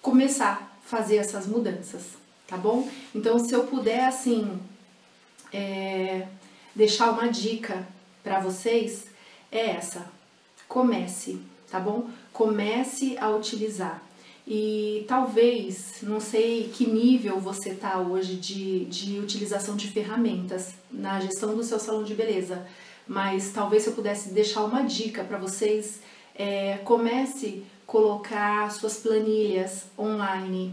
começar 0.00 0.52
a 0.84 0.88
fazer 0.88 1.16
essas 1.16 1.46
mudanças, 1.46 2.02
tá 2.46 2.56
bom? 2.56 2.88
Então, 3.14 3.38
se 3.38 3.52
eu 3.52 3.64
puder, 3.64 4.04
assim, 4.04 4.60
é, 5.52 6.28
deixar 6.74 7.10
uma 7.10 7.28
dica 7.28 7.86
para 8.22 8.38
vocês, 8.38 9.06
é 9.50 9.70
essa. 9.70 10.06
Comece, 10.68 11.40
tá 11.70 11.80
bom? 11.80 12.08
Comece 12.32 13.16
a 13.18 13.30
utilizar. 13.30 14.05
E 14.46 15.04
talvez, 15.08 15.96
não 16.02 16.20
sei 16.20 16.70
que 16.72 16.86
nível 16.86 17.40
você 17.40 17.70
está 17.70 17.98
hoje 17.98 18.36
de, 18.36 18.84
de 18.84 19.18
utilização 19.18 19.74
de 19.74 19.88
ferramentas 19.88 20.74
na 20.88 21.18
gestão 21.18 21.56
do 21.56 21.64
seu 21.64 21.80
salão 21.80 22.04
de 22.04 22.14
beleza, 22.14 22.64
mas 23.08 23.50
talvez 23.52 23.86
eu 23.86 23.92
pudesse 23.92 24.28
deixar 24.28 24.62
uma 24.62 24.82
dica 24.82 25.24
para 25.24 25.36
vocês, 25.36 26.00
é, 26.32 26.78
comece 26.84 27.64
colocar 27.86 28.70
suas 28.70 28.98
planilhas 28.98 29.86
online. 29.98 30.72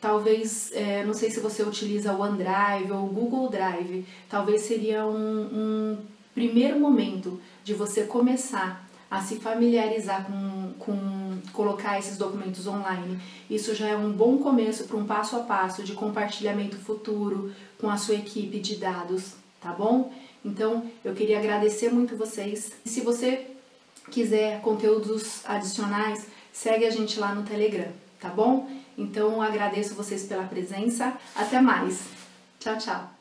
Talvez, 0.00 0.70
é, 0.72 1.04
não 1.04 1.12
sei 1.12 1.28
se 1.28 1.40
você 1.40 1.64
utiliza 1.64 2.12
o 2.12 2.20
OneDrive 2.20 2.92
ou 2.92 3.04
o 3.04 3.08
Google 3.08 3.48
Drive, 3.48 4.06
talvez 4.28 4.62
seria 4.62 5.04
um, 5.04 5.40
um 5.40 5.98
primeiro 6.32 6.78
momento 6.78 7.40
de 7.64 7.74
você 7.74 8.04
começar 8.04 8.88
a 9.10 9.20
se 9.22 9.36
familiarizar 9.36 10.24
com, 10.26 10.72
com 10.78 11.17
colocar 11.52 11.98
esses 11.98 12.16
documentos 12.16 12.66
online. 12.66 13.18
Isso 13.48 13.74
já 13.74 13.88
é 13.88 13.96
um 13.96 14.12
bom 14.12 14.38
começo 14.38 14.84
para 14.84 14.96
um 14.96 15.06
passo 15.06 15.36
a 15.36 15.40
passo 15.40 15.82
de 15.82 15.92
compartilhamento 15.92 16.76
futuro 16.76 17.52
com 17.78 17.88
a 17.88 17.96
sua 17.96 18.14
equipe 18.14 18.58
de 18.58 18.76
dados, 18.76 19.34
tá 19.60 19.72
bom? 19.72 20.12
Então, 20.44 20.84
eu 21.04 21.14
queria 21.14 21.38
agradecer 21.38 21.90
muito 21.90 22.16
vocês. 22.16 22.72
Se 22.84 23.00
você 23.00 23.46
quiser 24.10 24.60
conteúdos 24.60 25.44
adicionais, 25.44 26.26
segue 26.52 26.86
a 26.86 26.90
gente 26.90 27.18
lá 27.18 27.34
no 27.34 27.42
Telegram, 27.42 27.92
tá 28.20 28.28
bom? 28.28 28.68
Então, 28.96 29.40
agradeço 29.40 29.94
vocês 29.94 30.24
pela 30.24 30.44
presença. 30.44 31.16
Até 31.34 31.60
mais. 31.60 32.00
Tchau, 32.58 32.76
tchau. 32.78 33.17